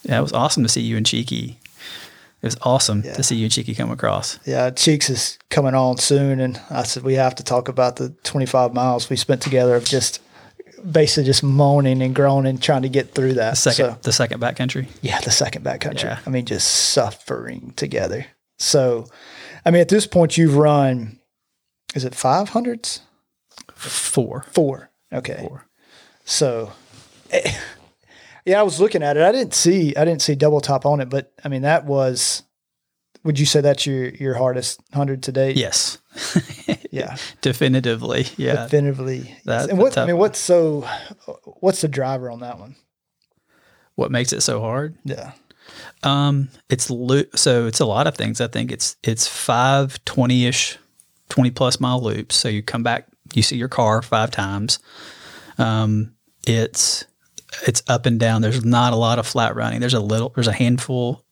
[0.05, 1.59] yeah, was awesome to see you and Cheeky.
[2.43, 3.14] It was awesome yeah.
[3.14, 4.39] to see you and Cheeky come across.
[4.45, 8.11] Yeah, Cheeks is coming on soon, and I said we have to talk about the
[8.25, 10.20] 25 miles we spent together of just
[10.91, 13.53] basically just moaning and groaning, trying to get through that.
[13.53, 14.89] The second, so, the second backcountry.
[15.01, 16.05] Yeah, the second backcountry.
[16.05, 16.18] Yeah.
[16.27, 18.27] I mean, just suffering together.
[18.59, 19.07] So,
[19.64, 21.18] I mean, at this point, you've run.
[21.95, 23.01] Is it five hundreds?
[23.75, 24.45] Four.
[24.53, 24.91] Four.
[25.12, 25.47] Okay.
[25.49, 25.66] Four.
[26.25, 26.72] So,
[27.31, 27.55] eh,
[28.45, 29.22] yeah, I was looking at it.
[29.22, 29.95] I didn't see.
[29.97, 32.43] I didn't see double top on it, but I mean, that was.
[33.22, 35.57] Would you say that's your your hardest hundred to date?
[35.57, 35.99] Yes.
[36.91, 38.27] yeah, definitively.
[38.37, 39.35] Yeah, definitively.
[39.47, 40.83] That, and what I mean, what's so,
[41.61, 42.77] what's the driver on that one?
[43.95, 44.97] What makes it so hard?
[45.05, 45.33] Yeah.
[46.03, 47.39] Um, it's loop.
[47.39, 48.41] So it's a lot of things.
[48.41, 50.79] I think it's it's five 20 ish,
[51.31, 52.37] twenty plus mile loops.
[52.37, 54.79] So you come back, you see your car five times.
[55.59, 56.14] Um,
[56.47, 57.05] it's
[57.66, 58.42] it's up and down.
[58.42, 59.80] There's not a lot of flat running.
[59.80, 60.30] There's a little.
[60.30, 61.24] There's a handful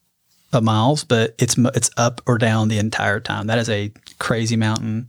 [0.51, 3.47] of miles, but it's it's up or down the entire time.
[3.47, 5.07] That is a crazy mountain.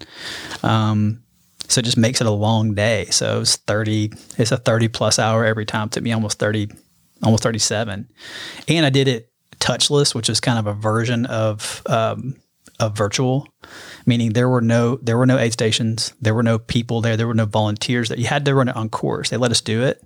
[0.62, 1.24] Um,
[1.68, 3.06] so it just makes it a long day.
[3.06, 5.86] So it's 30, it's a 30 plus hour every time.
[5.86, 6.68] It took me almost 30,
[7.22, 8.08] almost 37.
[8.68, 9.30] And I did it
[9.60, 12.36] touchless, which is kind of a version of, um,
[12.80, 13.46] of virtual,
[14.06, 17.26] meaning there were no there were no aid stations, there were no people there, there
[17.26, 19.30] were no volunteers that you had to run it on course.
[19.30, 20.02] They let us do it.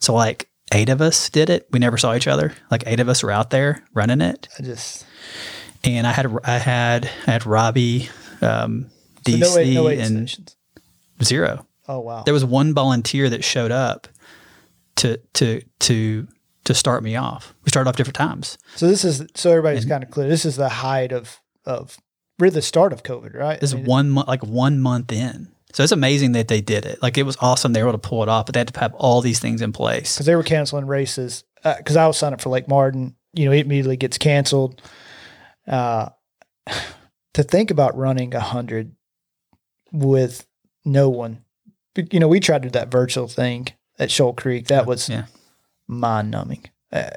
[0.00, 1.66] So like eight of us did it.
[1.70, 2.52] We never saw each other.
[2.70, 4.48] Like eight of us were out there running it.
[4.58, 5.06] I just
[5.84, 8.08] And I had I had I had Robbie,
[8.42, 8.90] um,
[9.26, 10.56] so DC, no aid, no aid and stations.
[11.22, 11.66] zero.
[11.88, 12.22] Oh wow.
[12.24, 14.08] There was one volunteer that showed up
[14.96, 16.26] to to to
[16.64, 17.54] to start me off.
[17.64, 18.58] We started off different times.
[18.76, 20.28] So this is so everybody's kind of clear.
[20.28, 21.96] This is the height of of
[22.38, 23.60] really the start of COVID, right?
[23.60, 25.48] This I mean, one month, like one month in.
[25.72, 27.02] So it's amazing that they did it.
[27.02, 27.72] Like it was awesome.
[27.72, 29.60] They were able to pull it off, but they had to have all these things
[29.60, 30.14] in place.
[30.14, 31.44] because they were canceling races.
[31.62, 34.80] Because I was signed up for Lake Martin, you know, it immediately gets canceled.
[35.66, 36.08] Uh,
[37.34, 38.94] to think about running a hundred
[39.92, 40.46] with
[40.84, 41.44] no one,
[42.10, 43.66] you know, we tried to do that virtual thing
[43.98, 44.68] at Shoal Creek.
[44.68, 45.24] That was Yeah.
[45.86, 46.64] mind numbing.
[46.92, 47.10] Uh,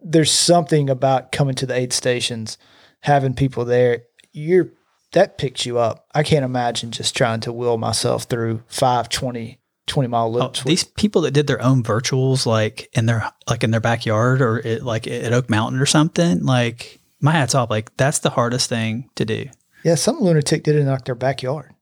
[0.00, 2.56] there's something about coming to the aid stations,
[3.00, 4.04] having people there.
[4.32, 4.70] You're
[5.12, 6.06] that picks you up.
[6.14, 9.58] I can't imagine just trying to will myself through five, 20,
[9.88, 10.60] 20 mile Oh, loops.
[10.64, 14.40] with- these people that did their own virtuals, like in their like in their backyard
[14.40, 17.70] or it, like at Oak Mountain or something, like my hats off.
[17.70, 19.46] Like that's the hardest thing to do.
[19.82, 21.74] Yeah, some lunatic did it in like their backyard.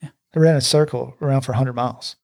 [0.00, 0.10] Yeah.
[0.32, 2.16] They ran a circle around for 100 miles.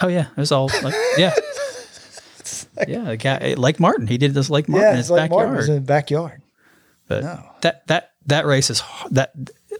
[0.00, 1.34] Oh yeah, it was all like yeah,
[2.88, 3.04] yeah.
[3.04, 5.46] The guy Lake Martin, he did this Lake Martin in yeah, his it's like backyard.
[5.48, 6.42] Martin was in the backyard.
[7.08, 7.42] But No.
[7.62, 9.32] that that that race is that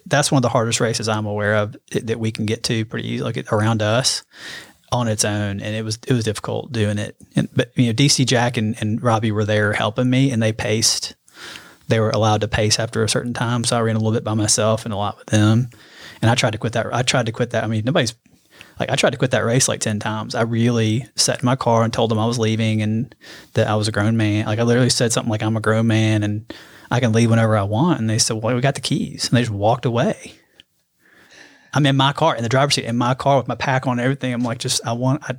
[0.06, 3.08] that's one of the hardest races I'm aware of that we can get to pretty
[3.08, 4.24] easy, like around us
[4.92, 5.60] on its own.
[5.60, 7.16] And it was it was difficult doing it.
[7.36, 10.52] And, but you know, DC Jack and, and Robbie were there helping me, and they
[10.52, 11.14] paced.
[11.88, 14.22] They were allowed to pace after a certain time, so I ran a little bit
[14.22, 15.70] by myself and a lot with them.
[16.22, 16.86] And I tried to quit that.
[16.94, 17.64] I tried to quit that.
[17.64, 18.14] I mean, nobody's
[18.78, 20.34] like I tried to quit that race like ten times.
[20.34, 23.14] I really sat in my car and told them I was leaving and
[23.54, 24.46] that I was a grown man.
[24.46, 26.52] Like I literally said something like I'm a grown man and
[26.90, 28.00] I can leave whenever I want.
[28.00, 30.34] And they said, "Well, we got the keys," and they just walked away.
[31.72, 33.92] I'm in my car in the driver's seat in my car with my pack on
[33.92, 34.32] and everything.
[34.32, 35.36] I'm like, just I want I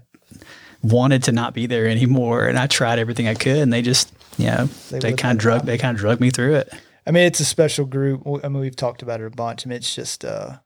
[0.81, 4.11] wanted to not be there anymore, and I tried everything I could, and they just
[4.37, 6.73] you know They they, kind of drug they kind of drug me through it.
[7.05, 8.21] I mean, it's a special group.
[8.43, 9.65] I mean, we've talked about it a bunch.
[9.65, 10.59] I mean, it's just uh,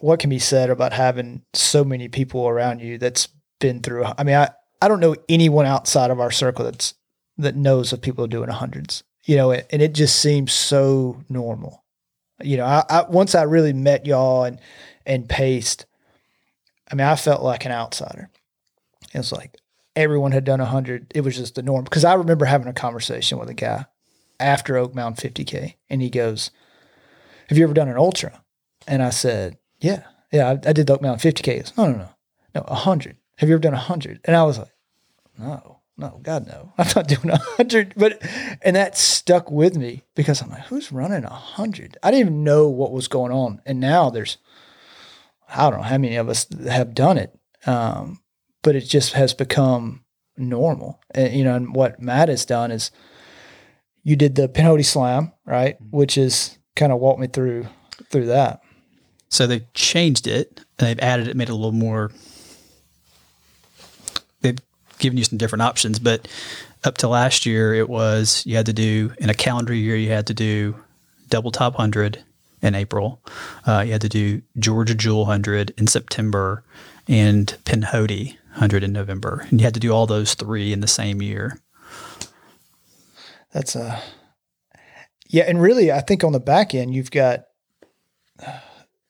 [0.00, 3.28] what can be said about having so many people around you that's
[3.60, 4.04] been through.
[4.04, 4.50] I mean, I,
[4.80, 6.94] I don't know anyone outside of our circle that's
[7.38, 9.02] that knows of people doing hundreds.
[9.24, 11.84] You know, and it just seems so normal.
[12.42, 14.60] You know, I, I once I really met y'all and
[15.04, 15.86] and paced.
[16.90, 18.30] I mean, I felt like an outsider.
[19.12, 19.58] It was like
[19.96, 21.10] everyone had done a hundred.
[21.14, 21.84] It was just the norm.
[21.84, 23.86] Because I remember having a conversation with a guy
[24.38, 25.74] after Oak Mountain 50K.
[25.88, 26.50] And he goes,
[27.48, 28.42] Have you ever done an ultra?
[28.86, 30.04] And I said, Yeah.
[30.32, 31.52] Yeah, I, I did Oak Mountain 50K.
[31.52, 32.08] He goes, No, no, no.
[32.54, 33.16] No, 100.
[33.38, 34.20] Have you ever done 100?
[34.24, 34.72] And I was like,
[35.38, 36.72] No, no, God, no.
[36.78, 37.94] I'm not doing a 100.
[37.96, 38.22] But,
[38.62, 41.96] and that stuck with me because I'm like, Who's running a 100?
[42.02, 43.60] I didn't even know what was going on.
[43.64, 44.38] And now there's,
[45.48, 47.38] I don't know how many of us have done it.
[47.66, 48.20] Um,
[48.62, 50.04] but it just has become
[50.36, 51.00] normal.
[51.12, 52.90] And, you know, and what Matt has done is,
[54.02, 55.76] you did the Pinhoti Slam, right?
[55.90, 57.66] Which is kind of walk me through
[58.10, 58.60] through that.
[59.28, 62.12] So they've changed it and they've added it, made it a little more.
[64.98, 66.28] They've you some different options, but
[66.84, 70.10] up to last year, it was you had to do in a calendar year, you
[70.10, 70.76] had to do
[71.28, 72.22] double top hundred
[72.62, 73.20] in April,
[73.66, 76.64] uh, you had to do Georgia Jewel hundred in September,
[77.08, 80.86] and Pinhoti hundred in November, and you had to do all those three in the
[80.86, 81.60] same year.
[83.52, 84.02] That's a
[85.28, 87.44] yeah, and really, I think on the back end, you've got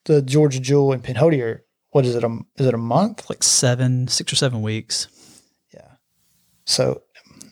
[0.04, 1.42] the Georgia Jewel and Pinhoti.
[1.42, 2.24] Are, what is it?
[2.24, 3.28] A, is it a month?
[3.28, 5.08] Like seven, six or seven weeks.
[6.66, 6.72] Yeah.
[6.72, 7.02] So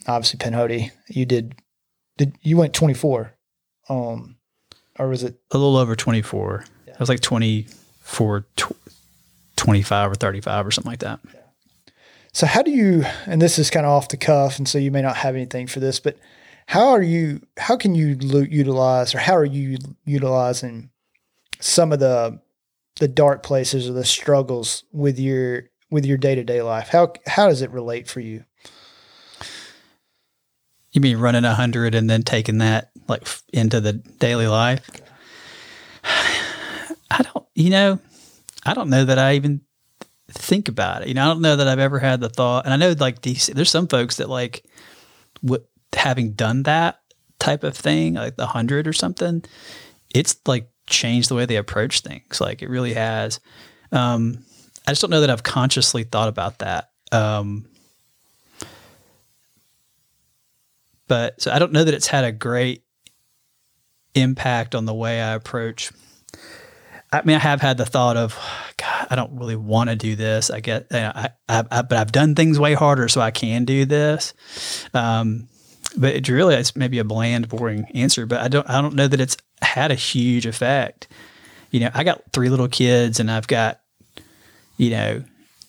[0.06, 1.54] obviously, Pinhoti, you did.
[2.16, 3.34] Did you went twenty four?
[3.88, 4.36] Um,
[4.98, 5.40] or was it?
[5.50, 6.64] a little over 24.
[6.86, 8.72] It was like 24, tw-
[9.56, 11.20] 25 or 35 or something like that.
[12.32, 13.04] So how do you?
[13.26, 15.66] And this is kind of off the cuff, and so you may not have anything
[15.66, 16.16] for this, but
[16.66, 17.40] how are you?
[17.58, 18.16] How can you
[18.48, 20.90] utilize, or how are you utilizing
[21.60, 22.40] some of the
[22.96, 26.88] the dark places or the struggles with your with your day to day life?
[26.88, 28.44] How how does it relate for you?
[30.94, 34.88] You mean running a 100 and then taking that like into the daily life?
[36.04, 37.98] I don't, you know,
[38.64, 39.60] I don't know that I even
[40.30, 41.08] think about it.
[41.08, 42.64] You know, I don't know that I've ever had the thought.
[42.64, 44.64] And I know like DC, there's some folks that like,
[45.42, 47.00] what, having done that
[47.38, 49.44] type of thing, like the 100 or something,
[50.14, 52.40] it's like changed the way they approach things.
[52.40, 53.40] Like it really has.
[53.92, 54.44] Um,
[54.86, 56.90] I just don't know that I've consciously thought about that.
[57.10, 57.66] Um,
[61.08, 62.84] but so I don't know that it's had a great
[64.14, 65.90] impact on the way I approach.
[67.12, 68.36] I mean, I have had the thought of,
[68.76, 70.50] God, I don't really want to do this.
[70.50, 73.84] I get, I, I, I, but I've done things way harder, so I can do
[73.84, 74.34] this.
[74.92, 75.48] Um,
[75.96, 78.26] but it's really, it's maybe a bland, boring answer.
[78.26, 81.06] But I don't, I don't know that it's had a huge effect.
[81.70, 83.80] You know, I got three little kids, and I've got,
[84.76, 85.24] you know,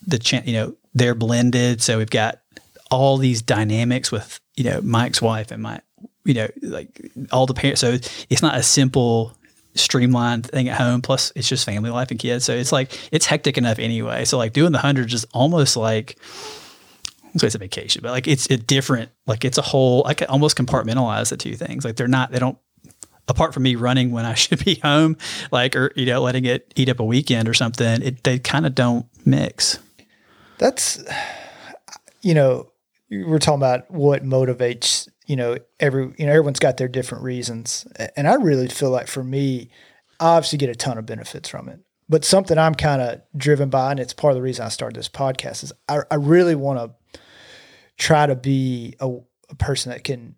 [0.08, 2.42] the ch- you know they're blended, so we've got
[2.90, 5.80] all these dynamics with you know Mike's wife and my
[6.24, 7.82] you know like all the parents.
[7.82, 7.98] So
[8.30, 9.38] it's not a simple
[9.76, 11.02] streamlined thing at home.
[11.02, 12.46] Plus, it's just family life and kids.
[12.46, 14.26] So it's like it's hectic enough anyway.
[14.26, 16.18] So like doing the hundreds is almost like
[17.38, 19.12] so it's a vacation, but like it's a different.
[19.28, 20.06] Like it's a whole.
[20.08, 21.84] I can almost compartmentalize the two things.
[21.84, 22.32] Like they're not.
[22.32, 22.58] They don't.
[23.28, 25.18] Apart from me running when I should be home,
[25.52, 28.66] like or you know letting it eat up a weekend or something, it, they kind
[28.66, 29.80] of don't mix.
[30.58, 31.04] That's
[32.22, 32.72] you know
[33.10, 37.88] we're talking about what motivates you know every you know everyone's got their different reasons.
[38.16, 39.70] And i really feel like for me
[40.20, 41.80] i obviously get a ton of benefits from it.
[42.08, 44.98] But something i'm kind of driven by and it's part of the reason i started
[44.98, 47.20] this podcast is i, I really want to
[47.98, 49.10] try to be a,
[49.50, 50.36] a person that can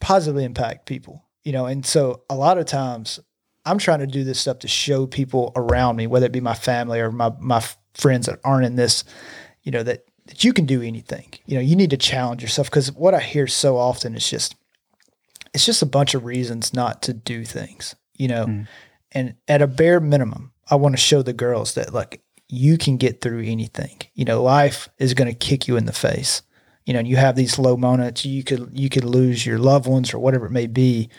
[0.00, 1.66] positively impact people you know?
[1.66, 3.20] And so a lot of times
[3.66, 6.54] i'm trying to do this stuff to show people around me whether it be my
[6.54, 9.04] family or my my friends that aren't in this
[9.62, 11.26] you know that that you can do anything.
[11.44, 14.54] You know, you need to challenge yourself because what I hear so often is just
[15.52, 18.46] it's just a bunch of reasons not to do things, you know.
[18.46, 18.68] Mm.
[19.10, 22.96] And at a bare minimum, I want to show the girls that like you can
[22.96, 24.00] get through anything.
[24.14, 26.42] You know, life is going to kick you in the face.
[26.86, 30.14] You know, you have these low moments, you could you could lose your loved ones
[30.14, 31.10] or whatever it may be.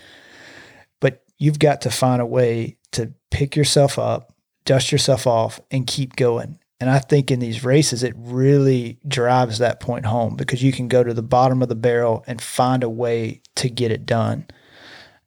[1.01, 4.33] But you've got to find a way to pick yourself up,
[4.63, 9.59] dust yourself off and keep going and I think in these races, it really drives
[9.59, 12.83] that point home because you can go to the bottom of the barrel and find
[12.83, 14.47] a way to get it done.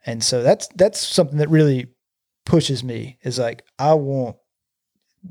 [0.04, 1.86] And so that's that's something that really
[2.44, 4.36] pushes me is like I want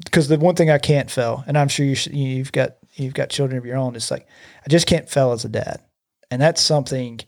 [0.06, 3.30] because the one thing I can't fail, and I'm sure you you've got you've got
[3.30, 3.98] children of your own.
[3.98, 4.26] It's like
[4.66, 5.84] I just can't fail as a dad,
[6.32, 7.20] and that's something.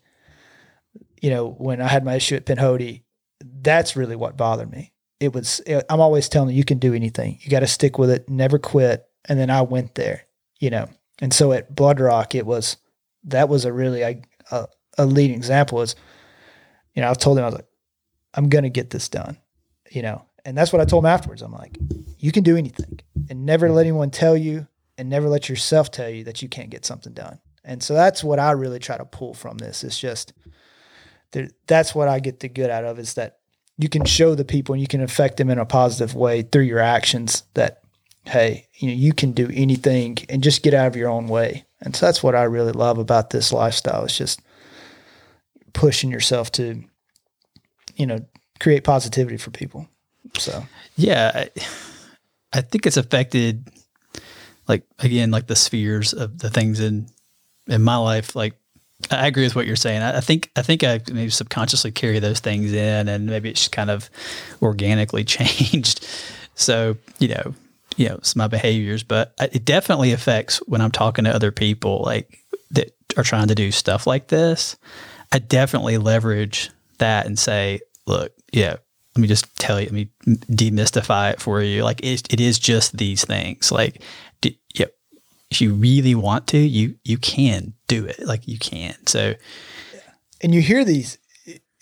[1.22, 3.04] You know, when I had my issue at Pinhoti,
[3.41, 6.93] that's really what bothered me it was it, i'm always telling you you can do
[6.93, 7.39] anything.
[7.41, 8.30] You got to stick with it.
[8.30, 9.05] Never quit.
[9.28, 10.24] And then i went there
[10.59, 10.88] you know?
[11.20, 12.78] And so at blood rock it was
[13.26, 15.95] that was a really a, a, a leading example is
[16.93, 17.68] you know i told him i was like
[18.34, 19.38] i'm gonna get this done
[19.91, 20.26] you know?
[20.43, 21.41] And that's what i told him afterwards.
[21.41, 21.78] I'm like
[22.18, 22.99] you can do anything
[23.30, 26.70] and never let anyone tell you and never let yourself tell you that you can't
[26.70, 27.39] get something done.
[27.63, 30.34] And so that's what i really try to pull from this it's just
[31.68, 33.39] that's what i get the good out of is that
[33.78, 36.64] you can show the people and you can affect them in a positive way through
[36.64, 37.82] your actions that
[38.26, 41.66] hey you know you can do anything and just get out of your own way.
[41.82, 44.06] And so that's what i really love about this lifestyle.
[44.06, 44.42] It's just
[45.74, 46.84] pushing yourself to
[47.96, 48.26] you know
[48.60, 49.88] create positivity for people.
[50.38, 50.66] So.
[50.96, 51.50] Yeah I,
[52.54, 53.68] I think it's affected
[54.68, 57.08] like again like the spheres of the things in
[57.68, 58.56] in my life like
[59.12, 60.01] I agree with what you're saying.
[60.01, 63.89] I, think I think I maybe subconsciously carry those things in, and maybe it's kind
[63.89, 64.10] of
[64.62, 66.08] organically changed.
[66.56, 67.53] So you know,
[67.97, 72.01] you know, it's my behaviors, but it definitely affects when I'm talking to other people
[72.06, 72.39] like
[72.72, 74.76] that are trying to do stuff like this.
[75.32, 78.78] I definitely leverage that and say, look, yeah,
[79.16, 81.84] let me just tell you, let me demystify it for you.
[81.84, 83.72] Like it, it is just these things.
[83.72, 84.01] Like,
[84.74, 84.88] yeah,
[85.50, 88.20] if you really want to, you you can do it.
[88.26, 88.96] Like you can.
[89.05, 89.36] So,
[90.42, 91.17] and you hear these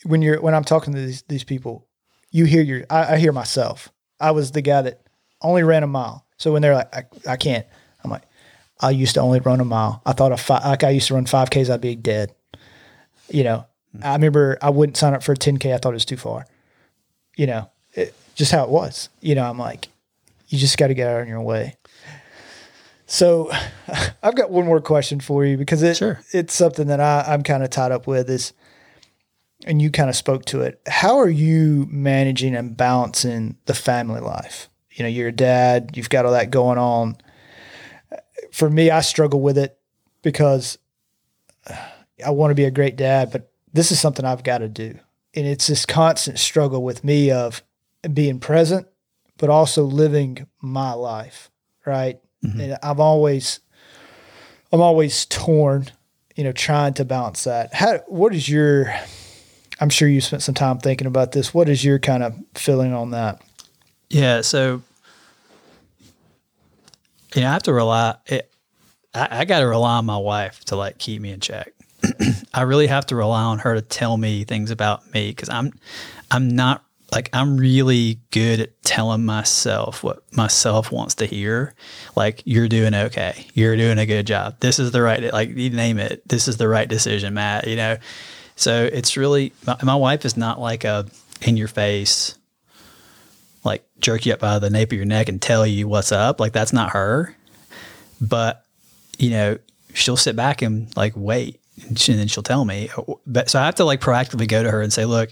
[0.04, 1.88] when you're when I'm talking to these these people.
[2.32, 2.86] You hear your.
[2.90, 3.90] I, I hear myself.
[4.20, 5.02] I was the guy that
[5.42, 6.26] only ran a mile.
[6.38, 7.66] So when they're like, I, I can't.
[8.04, 8.24] I'm like,
[8.80, 10.02] I used to only run a mile.
[10.06, 12.34] I thought a five, like I used to run five Ks, I'd be dead.
[13.30, 13.66] You know,
[13.96, 14.06] mm-hmm.
[14.06, 15.74] I remember I wouldn't sign up for a 10K.
[15.74, 16.46] I thought it was too far.
[17.38, 19.10] You know, it, just how it was.
[19.22, 19.90] You know, I'm like,
[20.48, 21.78] you just got to get out of your way.
[23.14, 23.52] So
[24.24, 26.20] I've got one more question for you because it, sure.
[26.32, 28.54] it's something that I, I'm kind of tied up with is,
[29.66, 30.82] and you kind of spoke to it.
[30.88, 34.68] How are you managing and balancing the family life?
[34.94, 37.18] You know, you're a dad, you've got all that going on.
[38.52, 39.78] For me, I struggle with it
[40.24, 40.80] because
[41.70, 41.76] uh,
[42.26, 44.98] I want to be a great dad, but this is something I've got to do.
[45.36, 47.62] And it's this constant struggle with me of
[48.12, 48.88] being present,
[49.38, 51.52] but also living my life,
[51.86, 52.20] right?
[52.44, 52.62] Mm-hmm.
[52.62, 53.60] And I've always,
[54.72, 55.88] I'm always torn,
[56.36, 57.74] you know, trying to balance that.
[57.74, 58.94] How, what is your,
[59.80, 61.54] I'm sure you spent some time thinking about this.
[61.54, 63.42] What is your kind of feeling on that?
[64.10, 64.42] Yeah.
[64.42, 64.82] So,
[67.36, 68.52] you know, I have to rely, it,
[69.14, 71.74] I, I got to rely on my wife to like keep me in check.
[72.54, 75.74] I really have to rely on her to tell me things about me because I'm
[76.32, 76.84] I'm not
[77.14, 81.76] like I'm really good at telling myself what myself wants to hear.
[82.16, 83.46] Like you're doing okay.
[83.54, 84.60] You're doing a good job.
[84.60, 86.28] This is the right like you name it.
[86.28, 87.98] This is the right decision, Matt, you know.
[88.56, 91.06] So it's really my, my wife is not like a
[91.44, 92.36] in your face
[93.64, 96.40] like jerk you up by the nape of your neck and tell you what's up.
[96.40, 97.36] Like that's not her.
[98.20, 98.66] But
[99.20, 99.60] you know,
[99.94, 102.90] she'll sit back and like wait and then she'll tell me.
[102.96, 105.32] Uh, but so I have to like proactively go to her and say, look,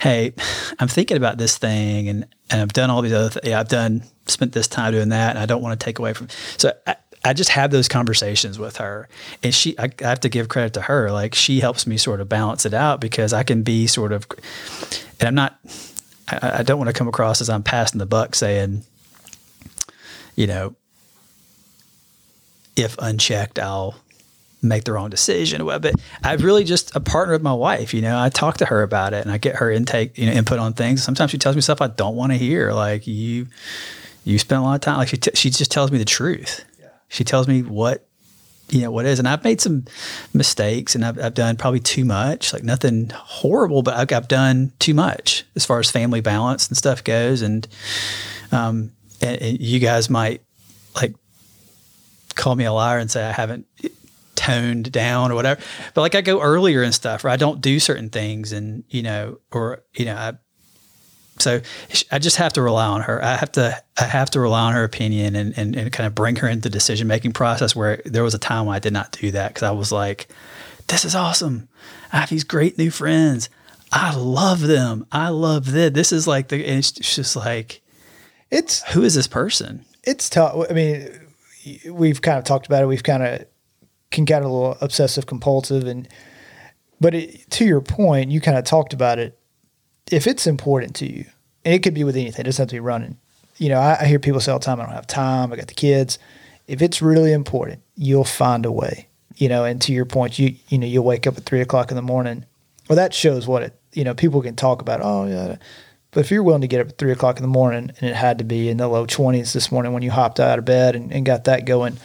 [0.00, 0.32] hey,
[0.78, 3.54] I'm thinking about this thing and, and I've done all these other things.
[3.54, 6.28] I've done, spent this time doing that and I don't want to take away from.
[6.56, 9.08] So I, I just have those conversations with her
[9.42, 11.10] and she, I, I have to give credit to her.
[11.10, 14.26] Like she helps me sort of balance it out because I can be sort of,
[15.20, 15.58] and I'm not,
[16.28, 18.82] I, I don't want to come across as I'm passing the buck saying,
[20.34, 20.74] you know,
[22.76, 23.96] if unchecked, I'll
[24.62, 25.64] make the wrong decision.
[25.64, 27.94] But I'm really just a partner with my wife.
[27.94, 30.32] You know, I talk to her about it and I get her intake, you know,
[30.32, 31.02] input on things.
[31.02, 32.72] Sometimes she tells me stuff I don't want to hear.
[32.72, 33.46] Like you,
[34.24, 34.98] you spend a lot of time.
[34.98, 36.64] Like she, t- she just tells me the truth.
[36.80, 36.88] Yeah.
[37.08, 38.06] She tells me what,
[38.68, 39.18] you know, what is.
[39.18, 39.84] And I've made some
[40.34, 44.72] mistakes and I've, I've done probably too much, like nothing horrible, but I've, I've done
[44.78, 47.42] too much as far as family balance and stuff goes.
[47.42, 47.66] And,
[48.52, 50.42] um, and, and you guys might
[50.94, 51.14] like
[52.34, 53.66] call me a liar and say I haven't
[54.48, 55.60] toned down or whatever.
[55.94, 59.02] But like I go earlier and stuff, or I don't do certain things, and you
[59.02, 60.32] know, or you know, I.
[61.40, 61.60] So
[62.10, 63.24] I just have to rely on her.
[63.24, 66.12] I have to I have to rely on her opinion and, and, and kind of
[66.12, 67.76] bring her into the decision making process.
[67.76, 70.28] Where there was a time when I did not do that because I was like,
[70.88, 71.68] "This is awesome.
[72.12, 73.48] I have these great new friends.
[73.92, 75.06] I love them.
[75.12, 75.92] I love this.
[75.92, 76.62] This is like the.
[76.62, 77.82] it's just like,
[78.50, 79.84] it's who is this person?
[80.02, 80.66] It's tough.
[80.68, 81.08] I mean,
[81.88, 82.86] we've kind of talked about it.
[82.86, 83.46] We've kind of
[84.10, 86.08] can get a little obsessive compulsive and
[87.00, 89.38] but it, to your point you kind of talked about it.
[90.10, 91.26] If it's important to you
[91.64, 93.18] and it could be with anything it doesn't have to be running.
[93.56, 95.56] You know I, I hear people say all the time i don't have time i
[95.56, 96.18] got the kids.
[96.66, 100.56] If it's really important you'll find a way you know and to your point you
[100.68, 102.44] you know you'll wake up at three o'clock in the morning.
[102.88, 105.56] Well that shows what it you know people can talk about oh yeah
[106.10, 108.16] but if you're willing to get up at three o'clock in the morning and it
[108.16, 110.96] had to be in the low 20s this morning when you hopped out of bed
[110.96, 111.98] and, and got that going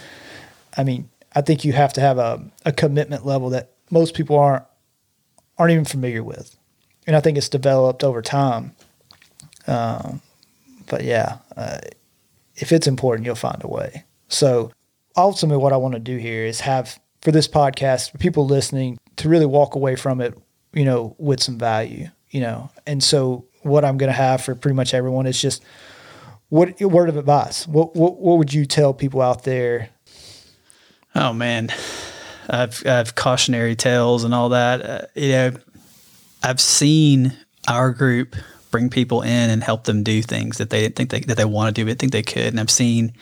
[0.78, 4.38] i mean I think you have to have a, a commitment level that most people
[4.38, 4.64] aren't
[5.58, 6.56] aren't even familiar with,
[7.06, 8.76] and I think it's developed over time.
[9.68, 10.22] Um,
[10.88, 11.80] but yeah, uh,
[12.56, 14.04] if it's important, you'll find a way.
[14.28, 14.72] So
[15.16, 18.98] ultimately, what I want to do here is have for this podcast for people listening
[19.18, 20.38] to really walk away from it,
[20.74, 22.70] you know, with some value, you know.
[22.86, 25.64] And so what I'm going to have for pretty much everyone is just
[26.50, 27.68] what word of advice.
[27.68, 29.90] What what what would you tell people out there
[31.16, 31.70] Oh man,
[32.50, 34.82] I've I've cautionary tales and all that.
[34.82, 35.52] Uh, you know,
[36.42, 37.34] I've seen
[37.68, 38.36] our group
[38.72, 41.46] bring people in and help them do things that they didn't think they, that they
[41.46, 42.48] want to do, but think they could.
[42.48, 43.14] And I've seen,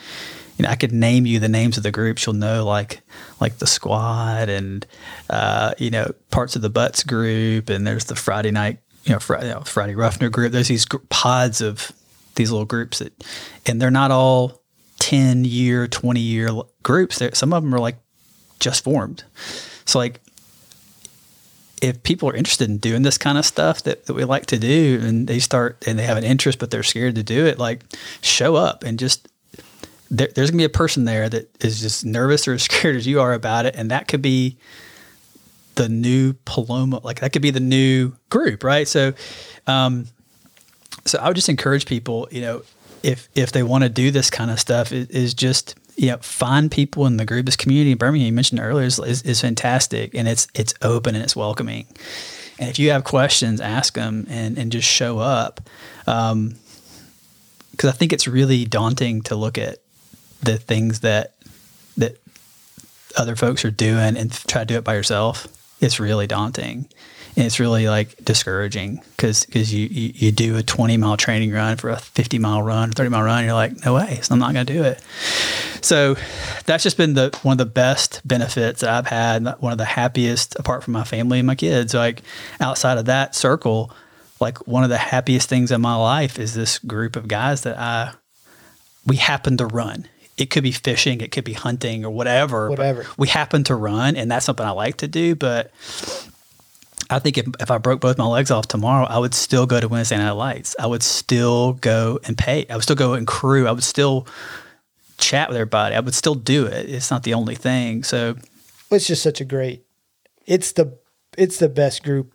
[0.58, 2.26] you know, I could name you the names of the groups.
[2.26, 3.02] You'll know like
[3.42, 4.86] like the squad and
[5.30, 9.20] uh, you know parts of the butts group, and there's the Friday night, you know,
[9.20, 10.54] Friday, you know, Friday Ruffner group.
[10.54, 11.92] There's these pods of
[12.36, 13.12] these little groups that,
[13.66, 14.62] and they're not all
[15.00, 16.50] 10 year, 20 year
[16.84, 17.20] groups.
[17.20, 17.98] There, some of them are like
[18.60, 19.24] just formed.
[19.86, 20.22] So, like,
[21.82, 24.60] if people are interested in doing this kind of stuff that, that we like to
[24.60, 27.58] do and they start and they have an interest, but they're scared to do it,
[27.58, 27.84] like,
[28.22, 29.28] show up and just
[30.12, 33.08] there, there's gonna be a person there that is just nervous or as scared as
[33.08, 34.58] you are about it, and that could be
[35.76, 37.00] the new Paloma.
[37.04, 38.88] Like that could be the new group, right?
[38.88, 39.14] So,
[39.66, 40.06] um,
[41.06, 42.64] so I would just encourage people, you know,
[43.02, 46.18] if if they want to do this kind of stuff, is, is just you know
[46.18, 47.44] find people in the.
[47.46, 51.14] This community in Birmingham you mentioned earlier is, is, is fantastic, and it's it's open
[51.14, 51.86] and it's welcoming.
[52.58, 55.62] And if you have questions, ask them and and just show up.
[56.08, 56.56] Um,
[57.70, 59.78] because I think it's really daunting to look at
[60.42, 61.36] the things that
[61.98, 62.18] that
[63.16, 65.48] other folks are doing and try to do it by yourself.
[65.82, 66.88] It's really daunting
[67.36, 71.52] and it's really like discouraging because because you, you, you do a 20 mile training
[71.52, 74.34] run for a 50 mile run 30 mile run and you're like no way so
[74.34, 75.02] i'm not going to do it
[75.82, 76.16] so
[76.66, 79.86] that's just been the one of the best benefits that i've had one of the
[79.86, 82.22] happiest apart from my family and my kids like
[82.60, 83.92] outside of that circle
[84.40, 87.78] like one of the happiest things in my life is this group of guys that
[87.78, 88.12] i
[89.06, 92.68] we happen to run it could be fishing, it could be hunting or whatever.
[92.70, 93.06] Whatever.
[93.16, 95.36] We happen to run, and that's something I like to do.
[95.36, 95.72] But
[97.12, 99.80] I think if, if I broke both my legs off tomorrow, I would still go
[99.80, 100.76] to Wednesday Night Lights.
[100.80, 102.66] I would still go and pay.
[102.70, 103.68] I would still go and crew.
[103.68, 104.28] I would still
[105.18, 105.96] chat with everybody.
[105.96, 106.90] I would still do it.
[106.90, 108.04] It's not the only thing.
[108.04, 108.36] So
[108.90, 109.86] it's just such a great
[110.46, 110.98] it's the
[111.38, 112.34] it's the best group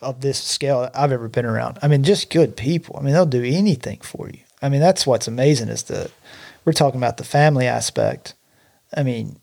[0.00, 1.78] of this scale I've ever been around.
[1.82, 2.96] I mean, just good people.
[2.96, 4.40] I mean, they'll do anything for you.
[4.62, 6.10] I mean, that's what's amazing is the
[6.64, 8.34] we're talking about the family aspect.
[8.96, 9.40] I mean,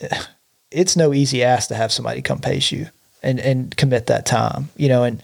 [0.70, 2.88] it's no easy ask to have somebody come pace you
[3.22, 5.22] and and commit that time, you know, and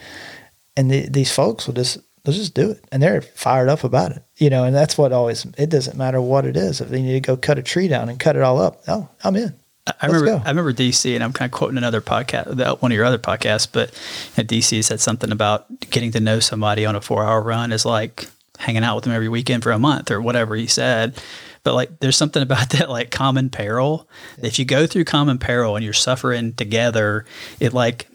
[0.77, 4.13] and the, these folks will just they'll just do it and they're fired up about
[4.13, 6.81] it, you know, and that's what always it doesn't matter what it is.
[6.81, 9.09] If they need to go cut a tree down and cut it all up, oh,
[9.23, 9.55] I'm in.
[10.01, 13.05] I remember, I remember DC, and I'm kind of quoting another podcast, one of your
[13.05, 13.91] other podcasts, but
[14.35, 18.27] DC said something about getting to know somebody on a four hour run is like
[18.59, 21.21] hanging out with them every weekend for a month or whatever he said.
[21.65, 24.09] But like, there's something about that, like common peril.
[24.41, 27.25] If you go through common peril and you're suffering together,
[27.59, 28.07] it like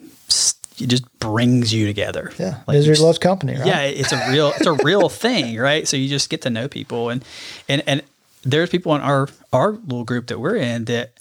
[0.80, 2.32] it just brings you together.
[2.38, 3.54] Yeah, like misery loves company.
[3.56, 3.66] Right?
[3.66, 5.86] Yeah, it's a real, it's a real thing, right?
[5.86, 7.22] So you just get to know people, and
[7.68, 8.02] and and
[8.42, 11.12] there's people in our our little group that we're in that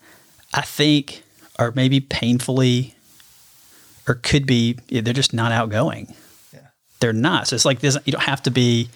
[0.53, 1.23] I think
[1.57, 2.95] are maybe painfully
[4.07, 6.13] or could be they're just not outgoing.
[6.53, 6.59] Yeah.
[6.99, 7.47] They're not.
[7.47, 8.89] So it's like this you don't have to be,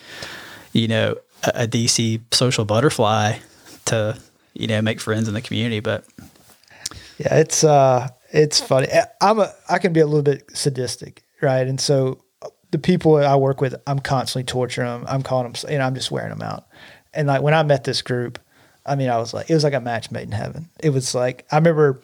[0.72, 3.38] you know, a, a DC social butterfly
[3.86, 4.18] to,
[4.54, 6.06] you know, make friends in the community, but
[7.18, 8.88] yeah, it's uh it's funny.
[9.22, 11.68] I'm a I can be a little bit sadistic, right?
[11.68, 12.24] And so
[12.72, 15.06] the people I work with, I'm constantly torturing them.
[15.08, 16.66] I'm calling them, you know, I'm just wearing them out.
[17.14, 18.40] And like when I met this group,
[18.86, 20.70] I mean, I was like, it was like a match made in heaven.
[20.80, 22.02] It was like, I remember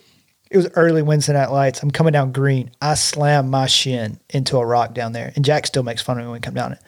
[0.51, 1.81] it was early Wednesday night lights.
[1.81, 2.71] I'm coming down green.
[2.81, 5.31] I slammed my shin into a rock down there.
[5.35, 6.79] And Jack still makes fun of me when we come down it.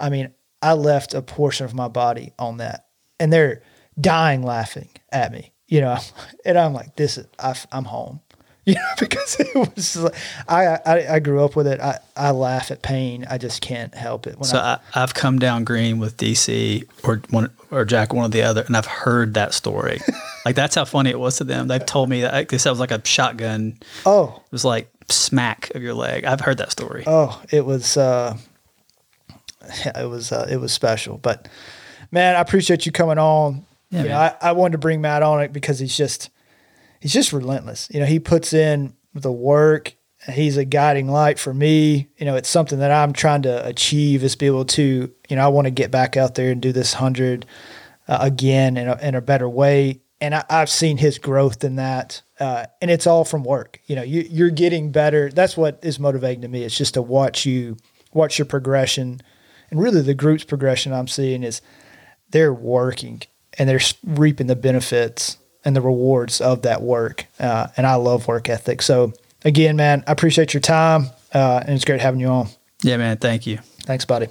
[0.00, 2.86] I mean, I left a portion of my body on that.
[3.18, 3.62] And they're
[4.00, 5.98] dying laughing at me, you know.
[6.44, 8.20] And I'm like, this is, I, I'm home.
[8.66, 10.14] you know, because it was like,
[10.48, 11.80] I, I, I grew up with it.
[11.80, 13.24] I, I laugh at pain.
[13.30, 14.36] I just can't help it.
[14.38, 18.28] When so I, have come down green with DC or one or Jack, one or
[18.28, 20.00] the other, and I've heard that story.
[20.44, 21.68] like that's how funny it was to them.
[21.68, 23.78] They've told me that said it was like a shotgun.
[24.04, 26.24] Oh, it was like smack of your leg.
[26.24, 27.04] I've heard that story.
[27.06, 28.36] Oh, it was, uh,
[29.96, 31.18] it was, uh, it was special.
[31.18, 31.48] But
[32.10, 33.66] man, I appreciate you coming on.
[33.90, 36.30] Yeah, you know, I, I wanted to bring Matt on it because he's just
[37.00, 37.88] he's just relentless.
[37.92, 39.94] You know, he puts in the work.
[40.32, 42.08] He's a guiding light for me.
[42.16, 45.44] You know, it's something that I'm trying to achieve is be able to, you know,
[45.44, 47.46] I want to get back out there and do this hundred
[48.08, 50.00] uh, again in a, in a better way.
[50.20, 52.22] And I, have seen his growth in that.
[52.40, 53.80] Uh, and it's all from work.
[53.86, 55.30] You know, you, you're getting better.
[55.30, 56.64] That's what is motivating to me.
[56.64, 57.76] It's just to watch you,
[58.12, 59.20] watch your progression.
[59.70, 61.60] And really the group's progression I'm seeing is
[62.30, 63.22] they're working
[63.58, 67.26] and they're reaping the benefits and the rewards of that work.
[67.40, 68.82] Uh, and I love work ethic.
[68.82, 69.12] So
[69.44, 71.06] again, man, I appreciate your time.
[71.34, 72.48] Uh, and it's great having you on.
[72.82, 73.16] Yeah, man.
[73.16, 73.58] Thank you.
[73.82, 74.28] Thanks, buddy.